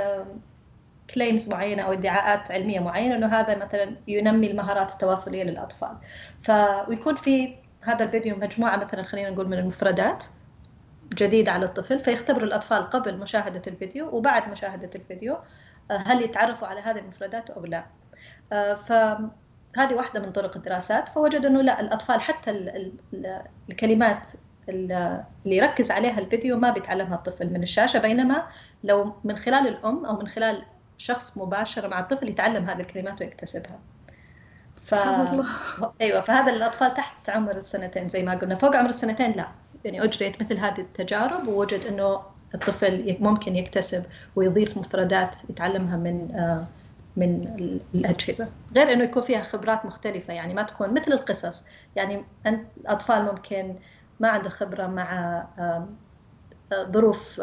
كليمز 1.13 1.53
معينة 1.53 1.83
أو 1.83 1.93
ادعاءات 1.93 2.51
علمية 2.51 2.79
معينة 2.79 3.15
إنه 3.15 3.27
هذا 3.39 3.55
مثلا 3.57 3.95
ينمي 4.07 4.51
المهارات 4.51 4.91
التواصلية 4.91 5.43
للأطفال. 5.43 5.97
ف 6.41 6.51
ويكون 6.87 7.15
في 7.15 7.55
هذا 7.81 8.05
الفيديو 8.05 8.35
مجموعة 8.35 8.77
مثلا 8.77 9.03
خلينا 9.03 9.29
نقول 9.29 9.47
من 9.47 9.57
المفردات 9.57 10.25
جديدة 11.13 11.51
على 11.51 11.65
الطفل 11.65 11.99
فيختبروا 11.99 12.43
الأطفال 12.47 12.89
قبل 12.89 13.17
مشاهدة 13.17 13.61
الفيديو 13.67 14.15
وبعد 14.17 14.49
مشاهدة 14.49 14.89
الفيديو 14.95 15.37
هل 15.91 16.21
يتعرفوا 16.21 16.67
على 16.67 16.79
هذه 16.79 16.99
المفردات 16.99 17.49
أو 17.49 17.65
لا. 17.65 17.85
فهذه 18.75 19.93
واحدة 19.93 20.19
من 20.19 20.31
طرق 20.31 20.57
الدراسات. 20.57 21.09
فوجد 21.09 21.45
أنه 21.45 21.61
لا 21.61 21.79
الأطفال 21.79 22.21
حتى 22.21 22.51
ال 22.51 22.91
ال 23.13 23.41
الكلمات 23.69 24.27
اللي 24.69 25.25
يركز 25.45 25.91
عليها 25.91 26.19
الفيديو 26.19 26.57
ما 26.57 26.69
بيتعلمها 26.71 27.15
الطفل 27.15 27.53
من 27.53 27.63
الشاشة 27.63 27.99
بينما 27.99 28.47
لو 28.83 29.13
من 29.23 29.35
خلال 29.35 29.67
الأم 29.67 30.05
أو 30.05 30.17
من 30.17 30.27
خلال 30.27 30.63
شخص 30.99 31.37
مباشر 31.37 31.87
مع 31.87 31.99
الطفل 31.99 32.29
يتعلم 32.29 32.65
هذه 32.65 32.79
الكلمات 32.79 33.21
ويكتسبها. 33.21 33.79
ف... 34.81 34.93
أيوه 36.01 36.21
فهذا 36.21 36.51
الأطفال 36.51 36.93
تحت 36.93 37.29
عمر 37.29 37.55
السنتين 37.55 38.09
زي 38.09 38.23
ما 38.23 38.35
قلنا. 38.35 38.55
فوق 38.55 38.75
عمر 38.75 38.89
السنتين 38.89 39.31
لا. 39.31 39.47
يعني 39.85 40.03
أجريت 40.03 40.43
مثل 40.43 40.57
هذه 40.57 40.79
التجارب 40.79 41.47
ووجد 41.47 41.85
إنه 41.85 42.21
الطفل 42.55 43.17
ممكن 43.19 43.55
يكتسب 43.55 44.05
ويضيف 44.35 44.77
مفردات 44.77 45.35
يتعلمها 45.49 45.97
من 45.97 46.27
من 47.17 47.55
الأجهزة. 47.95 48.49
غير 48.75 48.93
أنه 48.93 49.03
يكون 49.03 49.21
فيها 49.21 49.43
خبرات 49.43 49.85
مختلفة. 49.85 50.33
يعني 50.33 50.53
ما 50.53 50.63
تكون 50.63 50.93
مثل 50.93 51.11
القصص. 51.13 51.65
يعني 51.95 52.23
الأطفال 52.77 53.25
ممكن 53.25 53.75
ما 54.19 54.29
عنده 54.29 54.49
خبرة 54.49 54.87
مع 54.87 55.43
ظروف 56.73 57.41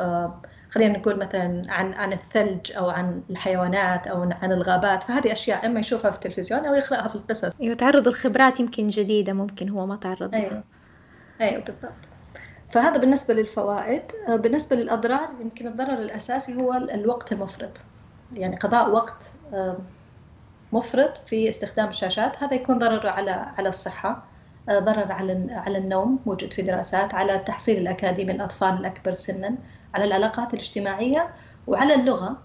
خلينا 0.71 0.99
نقول 0.99 1.19
مثلا 1.19 1.65
عن 1.69 1.93
عن 1.93 2.13
الثلج 2.13 2.73
أو 2.73 2.91
عن 2.91 3.23
الحيوانات 3.31 4.07
أو 4.07 4.23
عن 4.23 4.53
الغابات. 4.53 5.03
فهذه 5.03 5.33
أشياء 5.33 5.67
أما 5.67 5.81
يشوفها 5.81 6.11
في 6.11 6.17
التلفزيون 6.17 6.67
أو 6.67 6.75
يقرأها 6.75 7.09
في 7.09 7.15
القصص. 7.15 7.51
أيوه 7.61 7.75
تعرض 7.75 8.09
الخبرات 8.09 8.61
يمكن 8.61 8.89
جديدة 8.89 9.33
ممكن 9.33 9.69
هو 9.69 9.87
ما 9.87 9.97
تعرض 9.97 10.35
لها. 10.35 10.41
أيوه. 10.41 10.65
أيوه 11.41 11.63
بالضبط. 11.63 11.93
فهذا 12.73 12.97
بالنسبة 12.97 13.35
للفوائد. 13.35 14.03
بالنسبة 14.29 14.77
للأضرار 14.77 15.29
يمكن 15.41 15.67
الضرر 15.67 15.99
الأساسي 15.99 16.57
هو 16.57 16.73
الوقت 16.75 17.33
المفرط. 17.33 17.81
يعني 18.33 18.57
قضاء 18.57 18.91
وقت 18.91 19.33
مفرط 20.73 21.17
في 21.27 21.49
استخدام 21.49 21.89
الشاشات. 21.89 22.43
هذا 22.43 22.55
يكون 22.55 22.79
ضرر 22.79 23.07
على 23.09 23.31
على 23.31 23.69
الصحة. 23.69 24.23
ضرر 24.71 25.13
على 25.13 25.47
على 25.51 25.79
النوم 25.79 26.19
موجود 26.27 26.53
في 26.53 26.63
دراسات 26.63 27.15
على 27.15 27.35
التحصيل 27.35 27.79
الأكاديمي 27.79 28.33
للأطفال 28.33 28.69
الأكبر 28.69 29.13
سنا 29.15 29.55
على 29.95 30.05
العلاقات 30.05 30.55
الاجتماعية 30.55 31.29
وعلى 31.67 31.95
اللغة. 31.95 32.37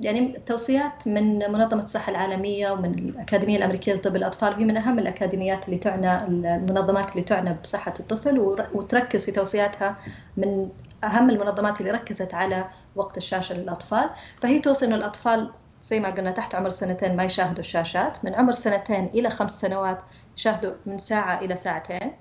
يعني 0.00 0.40
توصيات 0.46 1.08
من 1.08 1.38
منظمة 1.52 1.82
الصحة 1.82 2.10
العالمية 2.10 2.70
ومن 2.70 2.94
الأكاديمية 2.98 3.56
الأمريكية 3.56 3.92
لطب 3.94 4.16
الأطفال 4.16 4.52
وهي 4.54 4.64
من 4.64 4.76
أهم 4.76 4.98
الأكاديميات 4.98 5.64
اللي 5.66 5.78
تعنى 5.78 6.24
المنظمات 6.24 7.10
اللي 7.12 7.22
تعنى 7.22 7.54
بصحة 7.62 7.94
الطفل 8.00 8.38
وتركز 8.74 9.24
في 9.24 9.32
توصياتها 9.32 9.96
من 10.36 10.68
أهم 11.04 11.30
المنظمات 11.30 11.80
اللي 11.80 11.90
ركزت 11.92 12.34
على 12.34 12.64
وقت 12.96 13.16
الشاشة 13.16 13.54
للأطفال. 13.54 14.10
فهي 14.42 14.58
توصي 14.58 14.86
أن 14.86 14.92
الأطفال 14.92 15.50
زي 15.82 16.00
ما 16.00 16.10
قلنا 16.10 16.30
تحت 16.30 16.54
عمر 16.54 16.70
سنتين 16.70 17.16
ما 17.16 17.24
يشاهدوا 17.24 17.58
الشاشات 17.58 18.24
من 18.24 18.34
عمر 18.34 18.52
سنتين 18.52 19.10
إلى 19.14 19.30
خمس 19.30 19.60
سنوات 19.60 19.98
يشاهدوا 20.40 20.72
من 20.86 20.98
ساعة 20.98 21.40
إلى 21.40 21.56
ساعتين. 21.56 22.12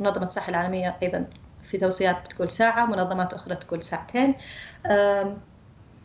منظمة 0.00 0.24
الصحة 0.26 0.50
العالمية 0.50 0.96
أيضا 1.02 1.24
في 1.62 1.78
توصيات 1.78 2.24
بتقول 2.24 2.50
ساعة 2.50 2.86
منظمات 2.86 3.34
أخرى 3.34 3.54
تقول 3.54 3.82
ساعتين. 3.82 4.34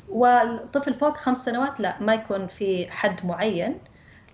والطفل 0.10 0.94
فوق 0.94 1.18
خمس 1.18 1.46
سنوات 1.46 1.80
لا 1.80 2.02
ما 2.02 2.14
يكون 2.14 2.48
في 2.48 2.92
حد 2.92 3.26
معين 3.26 3.78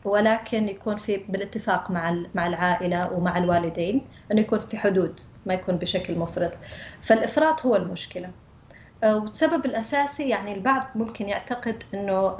ولكن 0.06 0.70
يكون 0.70 0.96
في 0.96 1.18
بالاتفاق 1.18 1.92
مع 1.92 2.16
مع 2.36 2.48
العائلة 2.48 3.14
ومع 3.14 3.38
الوالدين 3.38 4.08
أنه 4.32 4.42
يكون 4.42 4.60
في 4.60 4.78
حدود 4.78 5.20
ما 5.46 5.54
يكون 5.54 5.76
بشكل 5.78 6.20
مفرط. 6.20 6.58
فالإفراط 7.02 7.66
هو 7.66 7.76
المشكلة. 7.76 8.32
والسبب 9.04 9.66
الأساسي 9.66 10.30
يعني 10.30 10.54
البعض 10.54 10.84
ممكن 10.96 11.30
يعتقد 11.30 11.84
أنه 11.94 12.38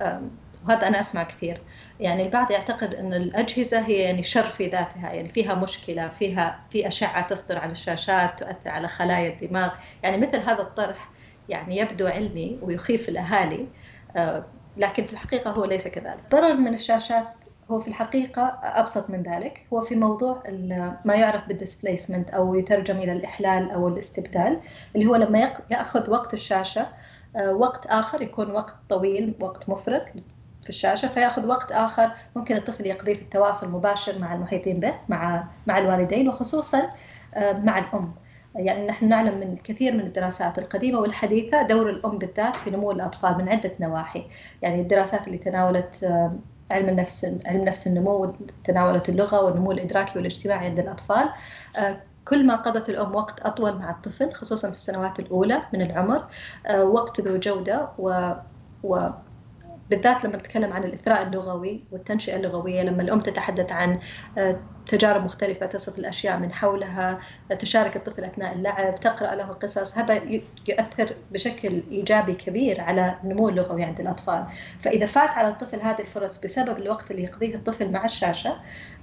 وهذا 0.66 0.88
أنا 0.88 1.00
أسمع 1.00 1.24
كثير. 1.24 1.62
يعني 2.00 2.26
البعض 2.26 2.52
يعتقد 2.52 2.96
أن 2.96 3.14
الأجهزة 3.14 3.80
هي 3.80 3.94
يعني 3.94 4.24
شر 4.24 4.44
في 4.44 4.68
ذاتها 4.68 5.14
يعني 5.14 5.30
فيها 5.30 5.56
مشكلة 5.56 6.08
فيها 6.08 6.60
في 6.70 6.88
أشعة 6.88 7.28
تصدر 7.28 7.60
على 7.60 7.72
الشاشات 7.72 8.40
تؤثر 8.40 8.70
على 8.70 8.88
خلايا 8.88 9.34
الدماغ. 9.34 9.70
يعني 10.04 10.18
مثل 10.18 10.38
هذا 10.38 10.62
الطرح 10.62 11.10
يعني 11.50 11.78
يبدو 11.78 12.08
علمي 12.08 12.60
ويخيف 12.62 13.10
الأهالي 13.10 13.68
لكن 14.78 15.06
في 15.06 15.14
الحقيقة 15.14 15.52
هو 15.52 15.66
ليس 15.66 15.88
كذلك. 15.88 16.20
ضرر 16.32 16.56
من 16.56 16.74
الشاشات 16.74 17.28
هو 17.72 17.80
في 17.80 17.88
الحقيقة 17.88 18.60
أبسط 18.64 19.10
من 19.10 19.22
ذلك 19.24 19.66
هو 19.74 19.82
في 19.82 19.96
موضوع 19.96 20.44
ما 21.06 21.16
يعرف 21.16 21.48
بالديسبليسمنت 21.48 22.30
أو 22.30 22.56
يترجم 22.56 22.98
إلى 22.98 23.12
الإحلال 23.12 23.72
أو 23.72 23.88
الاستبدال 23.88 24.60
اللي 24.96 25.06
هو 25.06 25.16
لما 25.16 25.52
يأخذ 25.72 26.12
وقت 26.12 26.34
الشاشة 26.34 26.88
وقت 27.36 27.86
آخر 27.86 28.22
يكون 28.22 28.52
وقت 28.52 28.76
طويل 28.90 29.34
وقت 29.40 29.70
مفرط 29.70 30.06
في 30.66 30.70
الشاشة 30.70 31.08
فيأخذ 31.08 31.48
وقت 31.48 31.72
آخر 31.72 32.12
ممكن 32.36 32.56
الطفل 32.56 32.86
يقضيه 32.86 33.14
في 33.14 33.22
التواصل 33.22 33.72
مباشر 33.72 34.20
مع 34.20 34.34
المحيطين 34.34 34.80
به 34.80 34.94
مع 35.10 35.44
مع 35.68 35.78
الوالدين 35.78 36.30
وخصوصا 36.30 36.82
مع 37.38 37.80
الأم. 37.80 38.14
يعني 38.56 38.88
نحن 38.88 39.10
نعلم 39.10 39.40
من 39.40 39.54
الكثير 39.54 39.94
من 39.94 40.00
الدراسات 40.00 40.60
القديمة 40.60 41.00
والحديثة 41.00 41.62
دور 41.62 41.90
الأم 41.90 42.18
بالذات 42.18 42.58
في 42.58 42.72
نمو 42.72 42.92
الأطفال 42.92 43.38
من 43.38 43.50
عدة 43.50 43.72
نواحي. 43.80 44.28
يعني 44.62 44.82
الدراسات 44.82 45.28
اللي 45.28 45.38
تناولت 45.38 46.04
علم 46.72 46.90
النفس 46.90 47.40
علم 47.46 47.64
نفس 47.64 47.88
النمو 47.88 48.34
تناولت 48.64 49.10
اللغة 49.10 49.42
والنمو 49.42 49.72
الإدراكي 49.72 50.18
والاجتماعي 50.18 50.66
عند 50.66 50.80
الأطفال. 50.80 51.30
كل 52.26 52.46
ما 52.46 52.56
قضت 52.56 52.90
الأم 52.90 53.16
وقت 53.16 53.40
أطول 53.40 53.78
مع 53.78 53.90
الطفل 53.90 54.32
خصوصا 54.34 54.70
في 54.70 54.76
السنوات 54.76 55.20
الأولى 55.20 55.62
من 55.74 55.82
العمر 55.82 56.26
وقت 56.82 57.22
ذو 57.22 57.38
جودة 57.38 57.90
و, 57.98 58.34
و 58.84 59.10
بالذات 59.90 60.26
لما 60.26 60.38
نتكلم 60.38 60.74
عن 60.74 60.84
الإثراء 60.84 61.24
اللغوي 61.24 61.84
والتنشئة 61.92 62.36
اللغوية 62.36 62.82
لما 62.82 63.02
الأم 63.02 63.20
تتحدث 63.20 63.72
عن 63.72 64.00
تجارب 64.88 65.24
مختلفة 65.24 65.66
تصف 65.66 66.00
الأشياء 66.00 66.38
من 66.38 66.52
حولها 66.54 67.20
تشارك 67.60 67.96
الطفل 67.96 68.24
أثناء 68.24 68.54
اللعب 68.54 69.00
تقرأ 69.00 69.36
له 69.36 69.46
قصص 69.46 69.98
هذا 69.98 70.22
يؤثر 70.70 71.16
بشكل 71.32 71.84
إيجابي 71.92 72.34
كبير 72.34 72.82
على 72.82 73.16
النمو 73.24 73.50
اللغوي 73.50 73.84
عند 73.84 74.00
الأطفال. 74.00 74.46
فإذا 74.80 75.06
فات 75.06 75.30
على 75.30 75.48
الطفل 75.48 75.82
هذه 75.82 76.02
الفرص 76.02 76.44
بسبب 76.44 76.78
الوقت 76.78 77.12
اللي 77.12 77.24
يقضيه 77.24 77.56
الطفل 77.56 77.92
مع 77.92 78.06
الشاشة 78.06 78.56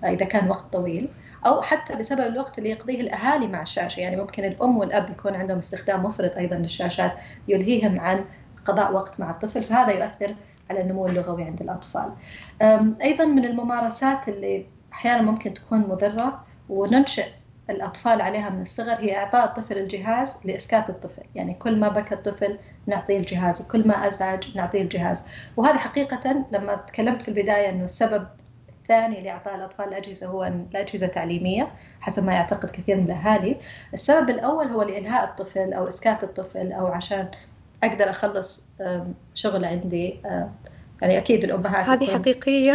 إذا 0.04 0.26
كان 0.26 0.48
وقت 0.50 0.72
طويل 0.72 1.08
أو 1.46 1.62
حتى 1.62 1.94
بسبب 1.94 2.20
الوقت 2.20 2.58
اللي 2.58 2.70
يقضيه 2.70 3.00
الأهالي 3.00 3.46
مع 3.46 3.62
الشاشة. 3.62 4.00
يعني 4.00 4.16
ممكن 4.16 4.44
الأم 4.44 4.78
والأب 4.78 5.10
يكون 5.10 5.34
عندهم 5.34 5.58
استخدام 5.58 6.04
مفرط 6.04 6.36
أيضا 6.36 6.56
للشاشات 6.56 7.12
يلهيهم 7.48 8.00
عن 8.00 8.24
قضاء 8.64 8.92
وقت 8.92 9.20
مع 9.20 9.30
الطفل 9.30 9.62
فهذا 9.62 9.92
يؤثر 9.92 10.34
على 10.72 10.80
النمو 10.80 11.06
اللغوي 11.06 11.44
عند 11.44 11.60
الأطفال. 11.60 12.12
أيضا 13.02 13.24
من 13.24 13.44
الممارسات 13.44 14.28
اللي 14.28 14.66
أحيانا 14.92 15.22
ممكن 15.22 15.54
تكون 15.54 15.78
مضرة 15.80 16.44
وننشئ 16.68 17.26
الأطفال 17.70 18.20
عليها 18.20 18.50
من 18.50 18.62
الصغر 18.62 18.94
هي 18.94 19.16
إعطاء 19.16 19.44
الطفل 19.44 19.78
الجهاز 19.78 20.40
لإسكات 20.44 20.90
الطفل. 20.90 21.22
يعني 21.34 21.54
كل 21.54 21.80
ما 21.80 21.88
بكى 21.88 22.14
الطفل 22.14 22.58
نعطيه 22.86 23.18
الجهاز 23.18 23.62
وكل 23.66 23.88
ما 23.88 24.08
أزعج 24.08 24.56
نعطيه 24.56 24.82
الجهاز. 24.82 25.28
وهذا 25.56 25.78
حقيقة 25.78 26.44
لما 26.52 26.74
تكلمت 26.74 27.22
في 27.22 27.28
البداية 27.28 27.70
أنه 27.70 27.84
السبب 27.84 28.26
الثاني 28.82 29.22
لإعطاء 29.22 29.54
الأطفال 29.54 29.88
الأجهزة 29.88 30.26
هو 30.26 30.44
الأجهزة 30.44 31.06
التعليمية 31.06 31.72
حسب 32.00 32.24
ما 32.24 32.32
يعتقد 32.32 32.70
كثير 32.70 32.96
من 32.96 33.04
الأهالي. 33.04 33.56
السبب 33.94 34.30
الأول 34.30 34.66
هو 34.66 34.82
لإلهاء 34.82 35.24
الطفل 35.24 35.72
أو 35.72 35.88
إسكات 35.88 36.24
الطفل 36.24 36.72
أو 36.72 36.86
عشان 36.86 37.28
أقدر 37.82 38.10
أخلص 38.10 38.72
شغل 39.34 39.64
عندي 39.64 40.20
يعني 41.02 41.18
أكيد 41.18 41.44
الامهات 41.44 41.88
هذه 42.02 42.14
حقيقية. 42.14 42.74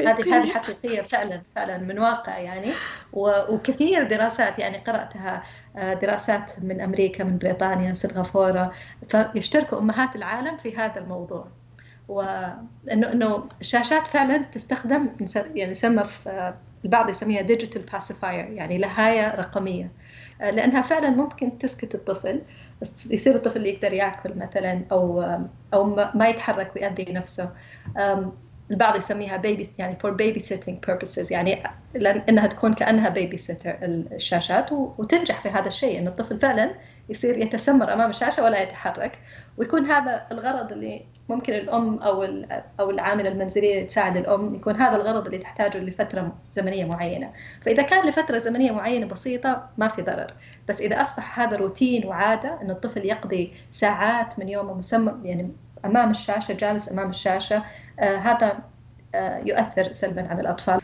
هذه 0.00 0.36
هذه 0.36 0.52
حقيقية. 0.52 1.02
فعلا 1.02 1.42
فعلا 1.56 1.78
من 1.78 1.98
واقع 1.98 2.38
يعني. 2.38 2.72
وكثير 3.12 4.02
دراسات 4.02 4.58
يعني 4.58 4.78
قرأتها 4.78 5.42
آه، 5.76 5.94
دراسات 5.94 6.50
من 6.62 6.80
أمريكا 6.80 7.24
من 7.24 7.38
بريطانيا 7.38 7.94
سنغافورة. 7.94 8.72
فيشتركوا 9.08 9.78
أمهات 9.78 10.16
العالم 10.16 10.56
في 10.56 10.76
هذا 10.76 11.00
الموضوع. 11.00 11.46
وانه 12.08 13.12
انه 13.12 13.48
الشاشات 13.60 14.08
فعلا 14.08 14.38
تستخدم 14.38 15.08
يعني 15.54 15.70
يسمى 15.70 16.04
البعض 16.84 17.10
يسميها 17.10 17.42
digital 17.42 17.82
pacifier 17.82 18.46
يعني 18.52 18.78
لهاية 18.78 19.34
رقمية. 19.34 19.90
لأنها 20.40 20.82
فعلا 20.82 21.10
ممكن 21.10 21.58
تسكت 21.58 21.94
الطفل 21.94 22.42
يصير 23.10 23.34
الطفل 23.34 23.66
يقدر 23.66 23.92
يأكل 23.92 24.32
مثلا 24.36 24.82
أو 24.92 25.22
أو 25.74 25.84
ما 26.14 26.28
يتحرك 26.28 26.76
ويأذي 26.76 27.12
نفسه. 27.12 27.50
البعض 28.70 28.96
يسميها 28.96 29.36
baby 29.36 29.68
يعني 29.78 29.96
for 29.96 30.10
babysitting 30.10 30.78
purposes 30.86 31.32
يعني 31.32 31.62
لانها 31.94 32.46
تكون 32.46 32.74
كأنها 32.74 33.08
بيبي 33.08 33.36
سيتر 33.36 33.76
الشاشات 33.82 34.72
وتنجح 34.72 35.40
في 35.40 35.48
هذا 35.48 35.68
الشيء 35.68 35.98
إن 35.98 36.08
الطفل 36.08 36.40
فعلا 36.40 36.74
يصير 37.08 37.38
يتسمر 37.38 37.92
أمام 37.92 38.10
الشاشة 38.10 38.44
ولا 38.44 38.62
يتحرك 38.62 39.18
ويكون 39.56 39.90
هذا 39.90 40.26
الغرض 40.32 40.72
اللي 40.72 41.06
ممكن 41.28 41.54
الأم 41.54 41.98
أو 41.98 42.22
أو 42.80 42.90
العامله 42.90 43.28
المنزليه 43.28 43.86
تساعد 43.86 44.16
الأم 44.16 44.54
يكون 44.54 44.76
هذا 44.76 44.96
الغرض 44.96 45.26
اللي 45.26 45.38
تحتاجه 45.38 45.78
لفترة 45.78 46.32
زمنية 46.50 46.84
معينة. 46.84 47.32
فإذا 47.62 47.82
كان 47.82 48.08
لفترة 48.08 48.38
زمنية 48.38 48.72
معينة 48.72 49.06
بسيطة 49.06 49.68
ما 49.78 49.88
في 49.88 50.02
ضرر. 50.02 50.34
بس 50.68 50.80
إذا 50.80 51.00
أصبح 51.00 51.40
هذا 51.40 51.56
روتين 51.56 52.06
وعادة 52.06 52.62
ان 52.62 52.70
الطفل 52.70 53.04
يقضي 53.04 53.52
ساعات 53.70 54.38
من 54.38 54.48
يومه 54.48 54.74
مسمى 54.74 55.14
يعني 55.22 55.50
أمام 55.84 56.10
الشاشة 56.10 56.54
جالس 56.54 56.92
أمام 56.92 57.10
الشاشة 57.10 57.64
آه 58.00 58.16
هذا 58.16 58.58
آه 59.14 59.38
يؤثر 59.38 59.92
سلبا 59.92 60.28
على 60.28 60.40
الأطفال. 60.40 60.80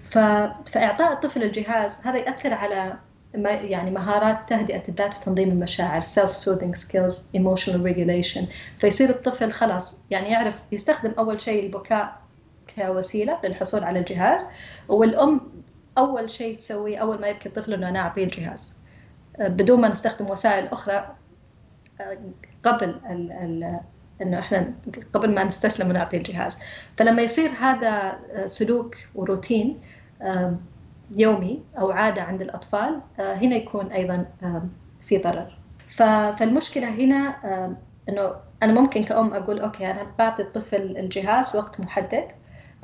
فإعطاء 0.65 1.13
الطفل 1.13 1.43
الجهاز 1.43 2.01
هذا 2.05 2.19
ياثر 2.19 2.55
على 2.55 2.97
يعني 3.35 3.91
مهارات 3.91 4.49
تهدئة 4.49 4.83
الذات 4.89 5.17
وتنظيم 5.17 5.49
المشاعر 5.49 6.03
self 6.03 6.35
soothing 6.45 6.75
skills 6.79 7.37
emotional 7.37 7.81
regulation. 7.87 8.43
فيصير 8.79 9.11
الطفل 9.11 9.51
خلاص 9.51 9.99
يعني 10.11 10.29
يعرف 10.31 10.63
يستخدم 10.73 11.13
أول 11.19 11.41
شيء 11.41 11.67
البكاء 11.67 12.23
كوسيلة 12.77 13.39
للحصول 13.45 13.85
على 13.85 13.99
الجهاز 13.99 14.45
والأم 14.89 15.41
أول 15.99 16.31
شيء 16.31 16.57
تسويه 16.57 16.99
أول 16.99 17.21
ما 17.21 17.29
يبكي 17.29 17.49
الطفل 17.49 17.73
إنه 17.75 17.89
أنا 17.89 17.99
أعطيه 17.99 18.25
الجهاز. 18.25 18.77
بدون 19.39 19.81
ما 19.81 19.89
نستخدم 19.89 20.31
وسائل 20.31 20.67
أخرى 20.67 21.17
قبل 22.65 22.89
ال 23.11 23.33
ال 23.33 23.81
إنه 24.23 24.39
إحنا 24.39 24.73
قبل 25.13 25.35
ما 25.35 25.45
نستسلم 25.45 25.91
ونعطي 25.91 26.17
الجهاز. 26.17 26.59
فلما 26.97 27.23
يصير 27.23 27.51
هذا 27.51 28.19
سلوك 28.47 28.97
وروتين 29.15 29.81
يومي 31.17 31.63
أو 31.79 31.91
عادة 31.91 32.23
عند 32.23 32.41
الأطفال 32.41 33.01
آه، 33.21 33.35
هنا 33.35 33.57
يكون 33.57 33.93
أيضا 33.93 34.27
في 35.01 35.19
ضرر. 35.19 35.59
فالمشكلة 35.89 36.89
هنا 36.89 37.37
أنه 38.09 38.35
أنا 38.63 38.73
ممكن 38.73 39.05
كأم 39.05 39.35
أقول 39.35 39.61
أوكي 39.61 39.91
أنا 39.91 40.07
بعطي 40.19 40.43
الطفل 40.43 40.97
الجهاز 40.97 41.57
وقت 41.57 41.81
محدد 41.81 42.29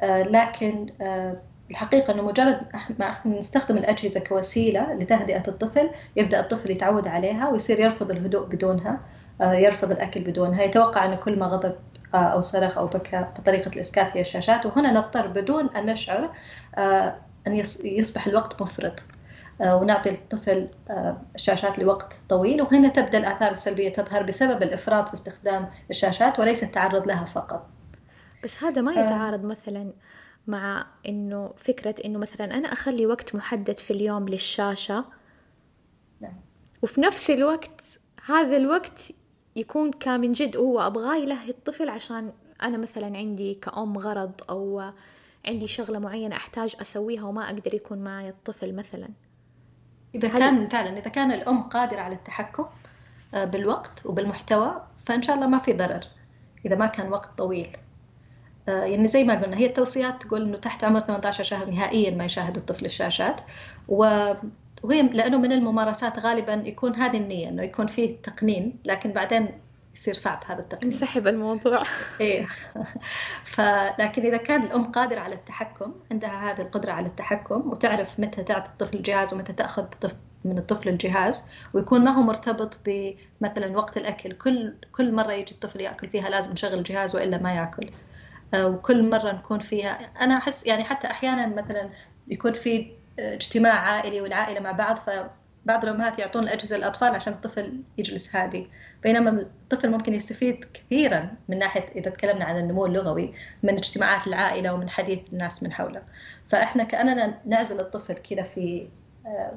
آه، 0.01 0.23
لكن 0.23 0.87
آه، 1.01 1.37
الحقيقة 1.71 2.15
أنه 2.15 2.23
مجرد 2.23 2.61
ما 2.99 3.17
نستخدم 3.27 3.77
الأجهزة 3.77 4.21
كوسيلة 4.21 4.93
لتهدئة 4.95 5.43
الطفل 5.49 5.91
يبدأ 6.17 6.41
الطفل 6.41 6.71
يتعود 6.71 7.09
عليها 7.09 7.49
ويصير 7.49 7.81
يرفض 7.81 8.11
الهدوء 8.11 8.47
بدونها 8.47 9.01
يرفض 9.41 9.91
الأكل 9.91 10.21
بدونها 10.21 10.63
يتوقع 10.63 11.05
أنه 11.05 11.17
كل 11.17 11.39
ما 11.39 11.47
غضب 11.47 11.75
أو 12.15 12.41
صرخ 12.41 12.79
أو 12.79 12.87
بكى 12.87 13.27
بطريقة 13.39 13.69
الإسكات 13.69 14.17
هي 14.17 14.21
الشاشات 14.21 14.67
وهنا 14.67 14.93
نضطر 14.93 15.27
بدون 15.27 15.69
أن 15.77 15.87
نشعر 15.87 16.31
أن 17.49 17.55
يصبح 17.85 18.27
الوقت 18.27 18.63
مفرط. 18.63 19.05
آه، 19.61 19.77
ونعطي 19.77 20.11
الطفل 20.11 20.69
آه، 20.91 21.23
الشاشات 21.35 21.79
لوقت 21.79 22.21
طويل 22.29 22.63
وهنا 22.63 22.89
تبدأ 22.89 23.19
الآثار 23.19 23.51
السلبية 23.51 23.93
تظهر 23.93 24.23
بسبب 24.23 24.63
الإفراط 24.63 25.09
في 25.09 25.15
استخدام 25.15 25.71
الشاشات 25.91 26.39
وليس 26.39 26.63
التعرض 26.63 27.07
لها 27.07 27.25
فقط. 27.25 27.67
بس 28.45 28.65
هذا 28.65 28.83
ما 28.83 28.93
يتعارض 28.93 29.45
مثلا 29.45 29.93
مع 30.47 30.87
إنه 31.09 31.53
فكرة 31.57 31.95
إنه 32.05 32.19
مثلا 32.19 32.45
أنا 32.59 32.73
أخلي 32.73 33.07
وقت 33.07 33.35
محدد 33.35 33.79
في 33.79 33.91
اليوم 33.91 34.29
للشاشة. 34.29 35.05
نعم. 36.21 36.41
وفي 36.83 37.01
نفس 37.01 37.31
الوقت 37.31 37.83
هذا 38.27 38.57
الوقت 38.57 39.13
يكون 39.57 39.91
كامن 39.91 40.33
جد 40.33 40.57
هو 40.57 40.81
أبغاه 40.81 41.17
يلهي 41.17 41.51
الطفل 41.51 41.89
عشان 41.89 42.33
أنا 42.63 42.79
مثلا 42.79 43.17
عندي 43.17 43.55
كأم 43.55 43.99
غرض 43.99 44.33
أو 44.51 44.93
عندي 45.47 45.67
شغلة 45.67 45.99
معينة 45.99 46.37
أحتاج 46.37 46.77
أسويها 46.81 47.25
وما 47.25 47.45
أقدر 47.45 47.75
يكون 47.75 47.99
معي 47.99 48.29
الطفل 48.29 48.75
مثلا. 48.75 49.09
إذا 50.15 50.29
كان 50.29 50.69
فعلا 50.69 50.99
إذا 50.99 51.11
كان 51.11 51.33
الأم 51.33 51.63
قادرة 51.63 52.01
على 52.01 52.15
التحكم 52.15 52.67
آه، 53.35 53.45
بالوقت 53.45 54.07
وبالمحتوى 54.07 54.83
فإن 55.07 55.23
شاء 55.23 55.37
الله 55.37 55.47
ما 55.47 55.59
في 55.59 55.73
ضرر 55.73 56.05
إذا 56.67 56.77
ما 56.77 56.87
كان 56.87 57.13
وقت 57.13 57.39
طويل. 57.39 57.69
آه، 58.69 58.85
يعني 58.85 59.09
زي 59.09 59.25
ما 59.25 59.43
قلنا 59.43 59.57
هي 59.57 59.67
التوصيات 59.67 60.23
تقول 60.23 60.43
إنه 60.43 60.57
تحت 60.57 60.85
عمر 60.85 61.01
18 61.01 61.45
شهر 61.45 61.71
نهائيا 61.71 62.11
ما 62.11 62.25
يشاهد 62.25 62.57
الطفل 62.57 62.85
الشاشات. 62.85 63.41
و 63.89 64.33
وهي 64.83 65.03
لأنه 65.03 65.39
من 65.39 65.53
الممارسات 65.53 66.19
غالبا 66.19 66.53
يكون 66.53 66.95
هذه 66.95 67.17
النية 67.17 67.49
إنه 67.49 67.63
يكون 67.63 67.87
فيه 67.87 68.17
تقنين 68.23 68.79
لكن 68.85 69.13
بعدين 69.13 69.49
يصير 69.95 70.15
صعب 70.15 70.43
هذا 70.47 70.61
التقنين 70.61 70.93
انسحب 70.93 71.27
الموضوع. 71.27 71.83
إيه. 72.21 72.47
فلكن 73.55 74.23
إذا 74.23 74.37
كان 74.37 74.63
الأم 74.63 74.93
قادرة 74.93 75.21
على 75.21 75.35
التحكم 75.35 75.95
عندها 76.11 76.53
هذه 76.53 76.61
القدرة 76.61 76.93
على 76.93 77.07
التحكم 77.07 77.71
وتعرف 77.71 78.21
متى 78.21 78.43
تعطي 78.43 78.71
الطفل 78.71 78.97
الجهاز 78.97 79.35
ومتى 79.35 79.53
تأخذ 79.53 79.87
من 80.45 80.59
الطفل 80.59 80.89
الجهاز 80.89 81.51
ويكون 81.75 82.05
ما 82.05 82.11
هو 82.11 82.23
مرتبط 82.23 82.79
بمثلا 82.87 83.77
وقت 83.77 83.97
الأكل. 83.97 84.33
كل 84.33 84.75
كل 84.93 85.15
مرة 85.15 85.33
يجي 85.33 85.53
الطفل 85.53 85.81
يأكل 85.81 86.09
فيها 86.09 86.29
لازم 86.29 86.53
نشغل 86.53 86.79
الجهاز 86.79 87.17
وإلا 87.17 87.39
ما 87.39 87.55
يأكل. 87.55 87.91
آه، 88.55 88.67
وكل 88.67 89.11
مرة 89.11 89.33
نكون 89.33 89.59
فيها 89.59 89.91
أنا 90.21 90.37
أحس 90.37 90.67
يعني 90.67 90.85
حتى 90.85 91.07
أحيانا 91.07 91.47
مثلا 91.47 91.91
يكون 92.29 92.53
في 92.53 92.93
اجتماع 93.19 93.73
عائلي 93.73 94.21
والعائلة 94.21 94.61
مع 94.61 94.73
بعض 94.73 94.97
ف 94.97 95.11
بعض 95.69 95.85
الأمهات 95.85 96.19
يعطون 96.19 96.43
الأجهزة 96.43 96.77
للأطفال 96.77 97.09
عشان 97.09 97.33
الطفل 97.33 97.83
يجلس 97.99 98.37
هادي. 98.37 98.67
بينما 99.03 99.31
الطفل 99.31 99.91
ممكن 99.91 100.15
يستفيد 100.15 100.65
كثيرا 100.75 101.31
من 101.49 101.59
ناحية 101.59 101.89
إذا 101.97 102.11
تكلمنا 102.11 102.45
عن 102.45 102.59
النمو 102.59 102.87
اللغوي 102.87 103.33
من 103.63 103.77
اجتماعات 103.77 104.27
العائلة 104.27 104.75
ومن 104.75 104.91
حديث 104.91 105.19
الناس 105.33 105.63
من 105.63 105.73
حوله. 105.73 106.03
فإحنا 106.49 106.85
كأننا 106.85 107.39
نعزل 107.47 107.81
الطفل 107.81 108.15
كذا 108.15 108.43
في 108.43 108.89
آه، 109.27 109.53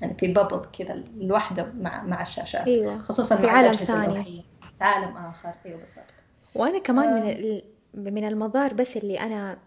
يعني 0.00 0.14
في 0.14 0.32
بابل 0.32 0.62
كذا 0.78 1.02
لوحده 1.16 1.72
مع 1.80 2.02
مع 2.02 2.22
الشاشات 2.22 2.66
أيوة. 2.66 2.98
خصوصا 2.98 3.36
في 3.36 3.46
مع 3.46 3.52
عالم 3.52 3.72
ثاني. 3.72 4.44
عالم 4.80 5.16
آخر. 5.16 5.52
أيوة 5.66 5.76
بالضبط. 5.76 6.12
وأنا 6.54 6.78
كمان 6.78 7.08
آه. 7.08 7.62
من 7.94 8.14
من 8.14 8.24
المضار 8.28 8.74
بس 8.74 8.96
اللي 8.96 9.20
أنا 9.20 9.58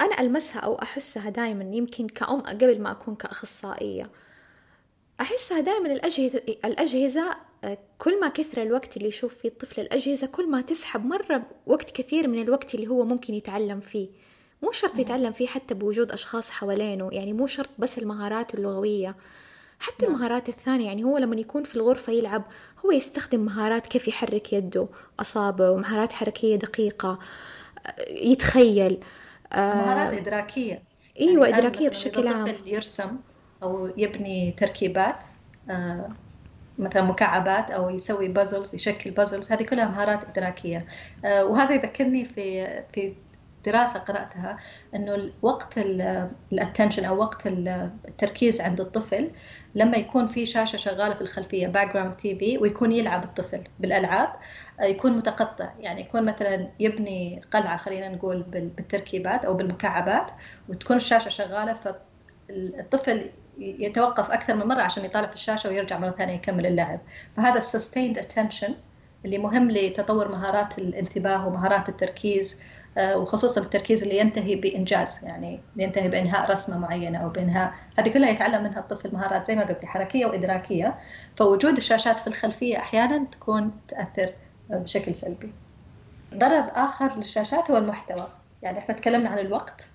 أنا 0.00 0.20
ألمسها 0.20 0.60
أو 0.60 0.74
أحسها 0.74 1.30
دائما 1.30 1.64
يمكن 1.64 2.06
كأم 2.06 2.40
قبل 2.40 2.80
ما 2.80 2.90
أكون 2.90 3.14
كأخصائية. 3.14 4.10
أحسها 5.20 5.60
دائما 5.60 5.92
الأجهزة 5.92 6.42
الأجهزة 6.64 7.30
آه، 7.64 7.78
كل 7.98 8.20
ما 8.20 8.28
كثر 8.28 8.62
الوقت 8.62 8.96
اللي 8.96 9.08
يشوف 9.08 9.34
فيه 9.34 9.48
الطفل 9.48 9.80
الأجهزة 9.80 10.26
كل 10.26 10.48
ما 10.50 10.60
تسحب 10.60 11.06
مرة 11.06 11.42
وقت 11.66 11.90
كثير 11.90 12.28
من 12.28 12.38
الوقت 12.42 12.74
اللي 12.74 12.86
هو 12.86 13.04
ممكن 13.04 13.34
يتعلم 13.34 13.80
فيه. 13.80 14.08
مو 14.62 14.72
شرط 14.72 14.98
يتعلم 14.98 15.32
فيه 15.32 15.46
حتى 15.46 15.74
بوجود 15.74 16.12
أشخاص 16.12 16.50
حوالينه 16.50 17.08
يعني 17.12 17.32
مو 17.32 17.46
شرط 17.46 17.70
بس 17.78 17.98
المهارات 17.98 18.54
اللغوية. 18.54 19.16
حتى 19.78 20.06
نعم. 20.06 20.14
المهارات 20.14 20.48
الثانية 20.48 20.86
يعني 20.86 21.04
هو 21.04 21.18
لما 21.18 21.36
يكون 21.36 21.64
في 21.64 21.76
الغرفة 21.76 22.12
يلعب 22.12 22.44
هو 22.84 22.92
يستخدم 22.92 23.40
مهارات 23.40 23.86
كيف 23.86 24.08
يحرك 24.08 24.52
يده 24.52 24.88
أصابعه 25.20 25.74
مهارات 25.76 26.12
حركية 26.12 26.56
دقيقة 26.56 27.18
آه، 27.86 27.94
يتخيل 28.10 28.98
مهارات 29.54 30.20
إدراكية. 30.20 30.82
إيوه 31.20 31.48
يعني 31.48 31.68
مثلاً 31.68 31.88
بشكل 31.88 32.28
عام. 32.28 32.56
يرسم 32.66 33.16
أو 33.64 33.90
يبني 33.96 34.52
تركيبات 34.52 35.24
آه، 35.70 36.08
مثلا 36.78 37.02
مكعبات 37.02 37.70
أو 37.70 37.90
يسوي 37.90 38.28
بازلز 38.28 38.74
يشكل 38.74 39.10
بازلز 39.10 39.52
هذه 39.52 39.62
كلها 39.62 39.84
مهارات 39.84 40.24
إدراكية. 40.28 40.86
آه، 41.24 41.44
وهذا 41.44 41.74
يذكرني 41.74 42.24
في 42.24 42.66
في 42.92 43.14
دراسة 43.66 43.98
قرأتها 43.98 44.58
إنه 44.94 45.30
وقت 45.42 45.78
ال 46.52 46.57
attention 46.57 47.04
أو 47.04 47.18
وقت 47.18 47.46
التركيز 47.46 48.60
عند 48.60 48.80
الطفل 48.80 49.30
لما 49.74 49.96
يكون 49.96 50.26
في 50.26 50.46
شاشة 50.46 50.76
شغالة 50.76 51.14
في 51.14 51.20
الخلفية 51.20 51.66
background 51.66 52.16
TV 52.16 52.58
ويكون 52.58 52.92
يلعب 52.92 53.24
الطفل 53.24 53.60
بالألعاب 53.80 54.28
آه، 54.80 54.84
يكون 54.84 55.16
متقطع. 55.16 55.72
يعني 55.80 56.00
يكون 56.00 56.24
مثلا 56.24 56.68
يبني 56.80 57.42
قلعة 57.52 57.76
خلينا 57.76 58.08
نقول 58.08 58.42
بالتركيبات 58.42 59.44
أو 59.44 59.54
بالمكعبات 59.54 60.30
وتكون 60.68 60.96
الشاشة 60.96 61.28
شغالة 61.28 61.74
فالطفل 61.74 63.30
يتوقف 63.58 64.30
أكثر 64.30 64.56
من 64.56 64.66
مرة 64.66 64.82
عشان 64.82 65.04
يطالع 65.04 65.26
في 65.26 65.34
الشاشة 65.34 65.68
ويرجع 65.68 65.98
مرة 65.98 66.10
ثانية 66.10 66.34
يكمل 66.34 66.66
اللعب. 66.66 67.00
فهذا 67.36 67.58
ال 67.58 67.64
sustained 67.64 68.18
attention 68.18 68.74
اللي 69.24 69.38
مهم 69.38 69.70
لتطور 69.70 70.28
مهارات 70.28 70.78
الانتباه 70.78 71.46
ومهارات 71.46 71.88
التركيز 71.88 72.62
آه، 72.98 73.16
وخصوصا 73.16 73.60
التركيز 73.60 74.02
اللي 74.02 74.18
ينتهي 74.18 74.56
بإنجاز 74.56 75.24
يعني 75.24 75.60
ينتهي 75.76 76.08
بإنهاء 76.08 76.50
رسمة 76.50 76.78
معينة 76.78 77.18
أو 77.18 77.28
بإنهاء 77.28 77.74
هذه 77.98 78.08
كلها 78.08 78.30
يتعلم 78.30 78.62
منها 78.62 78.78
الطفل 78.80 79.12
مهارات 79.12 79.46
زي 79.46 79.56
ما 79.56 79.64
قلت 79.64 79.84
حركية 79.84 80.26
وإدراكية. 80.26 80.98
فوجود 81.36 81.76
الشاشات 81.76 82.20
في 82.20 82.26
الخلفية 82.26 82.78
أحيانا 82.78 83.24
تكون 83.32 83.72
تأثر 83.88 84.32
بشكل 84.70 85.14
سلبي. 85.14 85.52
ضرر 86.34 86.70
آخر 86.74 87.16
للشاشات 87.16 87.70
هو 87.70 87.76
المحتوى. 87.76 88.28
يعني 88.62 88.78
إحنا 88.78 88.94
تكلمنا 88.94 89.28
عن 89.28 89.38
الوقت. 89.38 89.88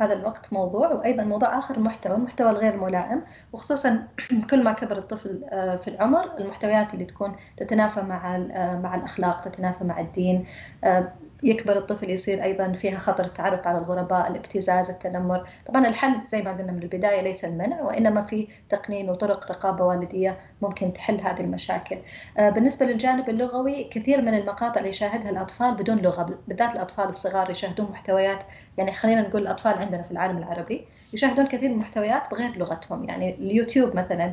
هذا 0.00 0.12
الوقت 0.12 0.52
موضوع 0.52 0.92
وأيضا 0.92 1.24
موضوع 1.24 1.58
آخر 1.58 1.76
المحتوى 1.76 2.16
المحتوى 2.16 2.50
الغير 2.50 2.76
ملائم 2.76 3.22
وخصوصا 3.52 4.08
كل 4.50 4.64
ما 4.64 4.72
كبر 4.72 4.98
الطفل 4.98 5.44
آه، 5.44 5.76
في 5.76 5.88
العمر 5.88 6.38
المحتويات 6.38 6.94
اللي 6.94 7.04
تكون 7.04 7.36
تتنافى 7.56 8.02
مع 8.02 8.36
آه، 8.36 8.80
مع 8.80 8.94
الأخلاق 8.94 9.40
تتنافى 9.40 9.84
مع 9.84 10.00
الدين 10.00 10.46
آه، 10.84 11.12
يكبر 11.42 11.76
الطفل 11.76 12.10
يصير 12.10 12.42
أيضا 12.42 12.72
فيها 12.72 12.98
خطر 12.98 13.24
التعرف 13.24 13.66
على 13.66 13.78
الغرباء 13.78 14.30
الابتزاز 14.30 14.90
التنمر. 14.90 15.48
طبعا 15.66 15.86
الحل 15.86 16.24
زي 16.24 16.42
ما 16.42 16.52
قلنا 16.52 16.72
من 16.72 16.82
البداية 16.82 17.20
ليس 17.20 17.44
المنع 17.44 17.82
وإنما 17.82 18.24
في 18.24 18.48
تقنين 18.68 19.10
وطرق 19.10 19.50
رقابة 19.50 19.84
والدية 19.84 20.38
ممكن 20.62 20.92
تحل 20.92 21.20
هذه 21.20 21.40
المشاكل. 21.40 21.98
بالنسبة 22.38 22.86
للجانب 22.86 23.28
اللغوي 23.28 23.84
كثير 23.84 24.22
من 24.22 24.34
المقاطع 24.34 24.78
اللي 24.78 24.88
يشاهدها 24.88 25.30
الأطفال 25.30 25.74
بدون 25.74 25.96
لغة 25.96 26.38
بالذات 26.48 26.74
الأطفال 26.74 27.08
الصغار 27.08 27.50
يشاهدون 27.50 27.90
محتويات 27.90 28.44
يعني 28.78 28.92
خلينا 28.92 29.28
نقول 29.28 29.42
الأطفال 29.42 29.72
عندنا 29.72 30.02
في 30.02 30.10
العالم 30.10 30.38
العربي 30.38 30.84
يشاهدون 31.12 31.46
كثير 31.46 31.68
من 31.68 31.74
المحتويات 31.74 32.30
بغير 32.30 32.56
لغتهم. 32.58 33.04
يعني 33.04 33.34
اليوتيوب 33.34 33.96
مثلا 33.96 34.32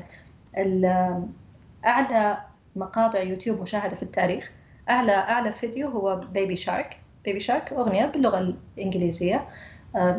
أعلى 1.86 2.38
مقاطع 2.76 3.22
يوتيوب 3.22 3.62
مشاهدة 3.62 3.96
في 3.96 4.04
التاريخ 4.04 4.52
أعلى 4.92 5.12
أعلى 5.12 5.54
فيديو 5.54 5.90
هو 5.90 6.16
Baby 6.16 6.56
Shark 6.56 7.00
Baby 7.26 7.40
Shark 7.40 7.74
أغنية 7.74 8.06
باللغة 8.06 8.56
الإنجليزية. 8.78 9.48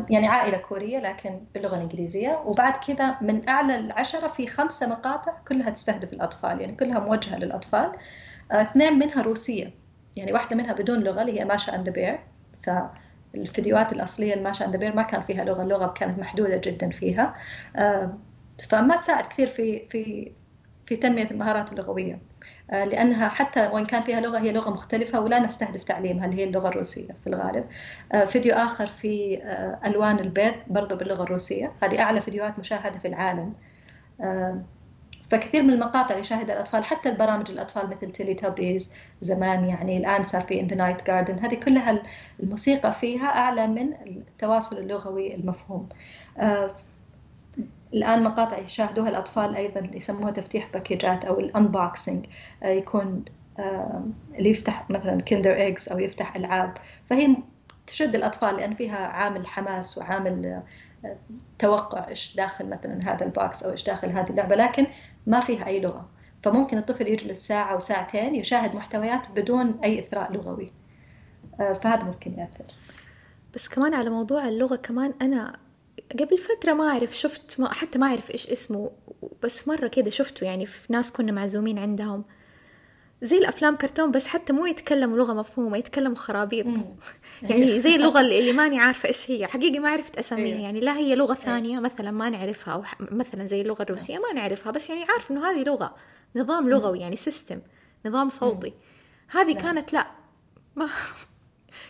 يعني 0.09 0.27
عائلة 0.27 0.57
كورية 0.57 0.99
لكن 0.99 1.39
باللغة 1.53 1.75
الإنجليزية. 1.75 2.41
وبعد 2.45 2.73
كذا 2.87 3.17
من 3.21 3.49
أعلى 3.49 3.75
العشرة 3.75 4.27
في 4.27 4.47
خمسة 4.47 4.89
مقاطع 4.89 5.33
كلها 5.47 5.69
تستهدف 5.69 6.13
الأطفال 6.13 6.61
يعني 6.61 6.75
كلها 6.75 6.99
موجهة 6.99 7.37
للأطفال. 7.37 7.91
اثنين 8.51 8.99
منها 8.99 9.21
روسية. 9.21 9.73
يعني 10.15 10.33
واحدة 10.33 10.55
منها 10.55 10.73
بدون 10.73 10.99
لغة 10.99 11.21
اللي 11.21 11.39
هي 11.39 11.45
Masha 11.45 11.75
and 11.75 11.89
Bear 11.89 12.19
الفيديوهات 13.35 13.93
الأصلية 13.93 14.33
ال 14.33 14.38
Masha 14.38 14.65
and 14.65 14.77
Bear 14.77 14.95
ما 14.95 15.01
كان 15.03 15.21
فيها 15.21 15.43
لغة 15.45 15.61
اللغة 15.63 15.87
كانت 15.87 16.19
محدودة 16.19 16.61
جدا 16.63 16.89
فيها. 16.89 17.35
آه، 17.75 18.17
فما 18.69 18.95
تساعد 18.97 19.25
كثير 19.27 19.47
في 19.47 19.87
في 19.89 20.31
في 20.85 20.95
تنمية 20.95 21.27
المهارات 21.31 21.71
اللغوية. 21.71 22.13
آه، 22.13 22.19
لأنها 22.73 23.29
حتى 23.29 23.67
وإن 23.67 23.85
كان 23.85 24.01
فيها 24.01 24.21
لغة 24.21 24.39
هي 24.39 24.51
لغة 24.51 24.69
مختلفة 24.69 25.19
ولا 25.19 25.39
نستهدف 25.39 25.83
تعليمها 25.83 26.25
اللي 26.25 26.37
هي 26.37 26.43
اللغة 26.43 26.67
الروسية 26.67 27.13
في 27.23 27.27
الغالب. 27.27 27.65
آه، 28.13 28.25
فيديو 28.25 28.53
آخر 28.53 28.87
في 28.87 29.39
ألوان 29.85 30.19
البيض 30.19 30.53
برضو 30.67 30.95
باللغة 30.95 31.23
الروسية. 31.23 31.71
هذه 31.83 32.01
أعلى 32.01 32.21
فيديوهات 32.21 32.59
مشاهدة 32.59 32.99
في 32.99 33.07
العالم. 33.07 33.53
فكثير 35.29 35.63
من 35.63 35.73
المقاطع 35.73 36.17
يشاهدها 36.17 36.55
الأطفال 36.55 36.83
حتى 36.83 37.09
البرامج 37.09 37.51
الأطفال 37.51 37.89
مثل 37.89 38.11
Teletubbies 38.11 38.93
زمان 39.21 39.65
يعني 39.65 39.97
الآن 39.97 40.23
صار 40.23 40.41
في 40.41 40.59
In 40.59 40.67
the 40.67 40.75
Night 40.75 41.07
Garden 41.07 41.39
هذه 41.39 41.55
كلها 41.55 42.03
الموسيقى 42.39 42.93
فيها 42.93 43.25
أعلى 43.25 43.67
من 43.67 43.93
التواصل 44.07 44.77
اللغوي 44.77 45.35
المفهوم. 45.35 45.89
آه 46.37 46.71
الآن 47.93 48.23
مقاطع 48.23 48.57
يشاهدوها 48.57 49.09
الأطفال 49.09 49.55
أيضا 49.55 49.89
يسموها 49.95 50.31
تفتيح 50.31 50.69
باكيجات 50.73 51.25
أو 51.25 51.39
ال 51.39 51.49
unboxing 51.49 52.25
آه 52.63 52.67
يكون 52.67 53.25
آه 53.59 54.03
اللي 54.37 54.49
يفتح 54.49 54.89
مثلا 54.89 55.21
Kinder 55.21 55.55
eggs 55.55 55.89
أو 55.89 55.99
يفتح 55.99 56.35
ألعاب. 56.35 56.73
فهي 57.09 57.35
تشد 57.87 58.15
الأطفال 58.15 58.55
لأن 58.55 58.75
فيها 58.75 59.07
عامل 59.07 59.47
حماس 59.47 59.97
وعامل 59.97 60.61
توقع 61.59 62.07
إيش 62.07 62.35
داخل 62.35 62.69
مثلا 62.69 63.13
هذا 63.13 63.25
ال 63.25 63.35
box 63.35 63.63
أو 63.63 63.71
إيش 63.71 63.83
داخل 63.83 64.09
هذه 64.09 64.29
اللعبة 64.29 64.55
لكن 64.55 64.87
ما 65.27 65.39
فيها 65.39 65.67
أي 65.67 65.79
لغة. 65.81 66.09
فممكن 66.43 66.77
الطفل 66.77 67.07
يجلس 67.07 67.47
ساعه 67.47 67.75
وساعتين 67.75 68.35
يشاهد 68.35 68.75
محتويات 68.75 69.27
بدون 69.35 69.79
أي 69.83 69.99
إثراء 69.99 70.31
لغوي. 70.31 70.71
آه، 71.59 71.73
فهذا 71.73 72.03
ممكن 72.03 72.39
ياثر 72.39 72.65
بس 73.53 73.67
كمان 73.67 73.93
على 73.93 74.09
موضوع 74.09 74.47
اللغة 74.47 74.75
كمان 74.75 75.13
أنا 75.21 75.57
قبل 76.19 76.37
فترة 76.37 76.73
ما 76.73 76.89
أعرف 76.89 77.17
شفت 77.17 77.59
ما 77.59 77.73
حتى 77.73 77.99
ما 77.99 78.07
أعرف 78.07 78.31
إيش 78.31 78.47
اسمه 78.47 78.91
بس 79.43 79.67
مرة 79.67 79.87
كده 79.87 80.09
شفته. 80.09 80.45
يعني 80.45 80.65
في 80.65 80.93
ناس 80.93 81.11
كنا 81.11 81.31
معزومين 81.31 81.79
عندهم. 81.79 82.25
زي 83.21 83.37
الأفلام 83.37 83.75
كرتون 83.75 84.11
بس 84.11 84.27
حتى 84.27 84.53
مو 84.53 84.65
يتكلموا 84.65 85.17
لغة 85.17 85.33
مفهومة 85.33 85.77
يتكلموا 85.77 86.15
خرابيط. 86.15 86.65
يعني 87.49 87.79
زي 87.79 87.95
اللغة 87.95 88.21
اللي 88.21 88.53
ماني 88.53 88.79
عارفة 88.79 89.07
إيش 89.07 89.31
هي. 89.31 89.47
حقيقي 89.47 89.79
ما 89.79 89.89
عرفت 89.89 90.17
أسميها. 90.17 90.59
يعني 90.59 90.79
لا 90.79 90.97
هي 90.97 91.15
لغة 91.15 91.33
ثانية 91.33 91.79
مثلا 91.79 92.11
ما 92.11 92.29
نعرفها 92.29 92.73
أو 92.73 92.83
مثلا 92.99 93.45
زي 93.45 93.61
اللغة 93.61 93.81
الروسية 93.83 94.17
ما 94.17 94.33
نعرفها. 94.33 94.71
بس 94.71 94.89
يعني 94.89 95.03
عارف 95.09 95.31
إنه 95.31 95.49
هذه 95.49 95.63
لغة 95.63 95.95
نظام 96.35 96.69
لغوي 96.69 96.99
يعني 96.99 97.15
سيستم 97.15 97.61
نظام 98.05 98.29
صوتي. 98.29 98.73
هذه 99.27 99.53
كانت 99.53 99.93
لا 99.93 100.07
ما 100.75 100.89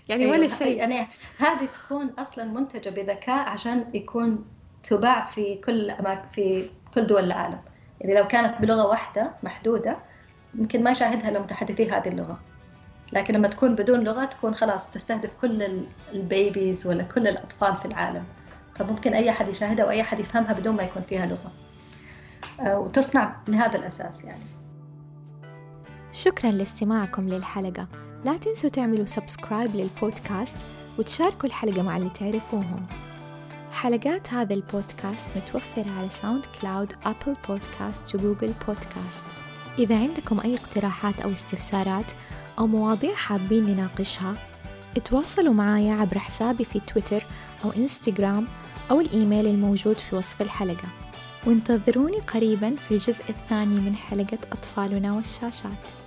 يعني 0.10 0.32
ولا 0.32 0.48
شيء. 0.48 0.78
يعني 0.78 1.08
هذه 1.38 1.66
تكون 1.66 2.10
أصلا 2.20 2.46
منتجة 2.46 2.90
بذكاء 2.90 3.50
عشان 3.50 3.86
يكون 3.94 4.46
تباع 4.84 5.26
في 5.26 5.56
كل 5.56 5.90
أماكن 5.90 6.28
في 6.28 6.70
كل 6.94 7.08
دول 7.08 7.24
العالم. 7.24 7.60
يعني 8.02 8.20
لو 8.20 8.28
كانت 8.28 8.62
بلغة 8.62 8.88
واحدة 8.88 9.32
محدودة 9.44 9.98
يمكن 10.56 10.84
ما 10.84 10.92
يشاهدها 10.92 11.30
إلا 11.30 11.40
متحدثي 11.40 11.92
هذه 11.92 12.08
اللغة. 12.08 12.40
لكن 13.14 13.34
لما 13.34 13.48
تكون 13.48 13.76
بدون 13.76 14.04
لغة 14.04 14.26
تكون 14.26 14.56
خلاص 14.56 14.92
تستهدف 14.92 15.30
كل 15.42 15.86
البيبيز 16.14 16.88
ولا 16.88 17.04
كل 17.04 17.28
الأطفال 17.28 17.78
في 17.78 17.86
العالم. 17.86 18.24
فممكن 18.76 19.14
أي 19.14 19.30
أحد 19.30 19.48
يشاهدها 19.50 19.86
وأي 19.86 20.02
أحد 20.02 20.20
يفهمها 20.20 20.54
بدون 20.54 20.76
ما 20.76 20.84
يكون 20.84 21.02
فيها 21.02 21.26
لغة. 21.26 21.52
آه، 22.60 22.80
وتصنع 22.80 23.36
لهذا 23.48 23.78
الأساس 23.78 24.24
يعني. 24.24 24.44
شكرا 26.12 26.52
لاستماعكم 26.52 27.30
للحلقة. 27.30 27.88
لا 28.26 28.38
تنسوا 28.38 28.70
تعملوا 28.70 29.06
subscribe 29.06 29.76
للبودكاست 29.76 30.58
وتشاركوا 31.00 31.46
الحلقة 31.46 31.82
مع 31.82 31.98
اللي 31.98 32.10
تعرفوهم. 32.10 32.86
حلقات 33.72 34.34
هذا 34.34 34.54
البودكاست 34.54 35.28
متوفرة 35.36 35.92
على 35.98 36.10
SoundCloud 36.10 36.46
Apple 36.62 36.94
Podcasts 37.06 37.36
و 37.50 38.16
Google 38.16 38.54
Podcasts 38.68 39.24
إذا 39.80 40.00
عندكم 40.00 40.40
أي 40.40 40.56
اقتراحات 40.56 41.22
أو 41.22 41.32
استفسارات 41.32 42.06
أو 42.60 42.68
مواضيع 42.68 43.16
حابين 43.16 43.64
نناقشها 43.64 44.34
اتواصلوا 44.98 45.54
معايا 45.54 45.94
عبر 45.94 46.20
حسابي 46.20 46.66
في 46.66 46.80
تويتر 46.80 47.24
أو 47.66 47.72
إنستغرام 47.72 48.46
أو 48.92 49.02
الإيميل 49.02 49.48
الموجود 49.48 49.96
في 49.96 50.16
وصف 50.16 50.42
الحلقة. 50.42 50.88
وانتظروني 51.46 52.18
قريبا 52.20 52.76
في 52.76 52.92
الجزء 52.94 53.24
الثاني 53.30 53.80
من 53.80 53.96
حلقة 53.96 54.38
أطفالنا 54.52 55.14
والشاشات. 55.14 56.03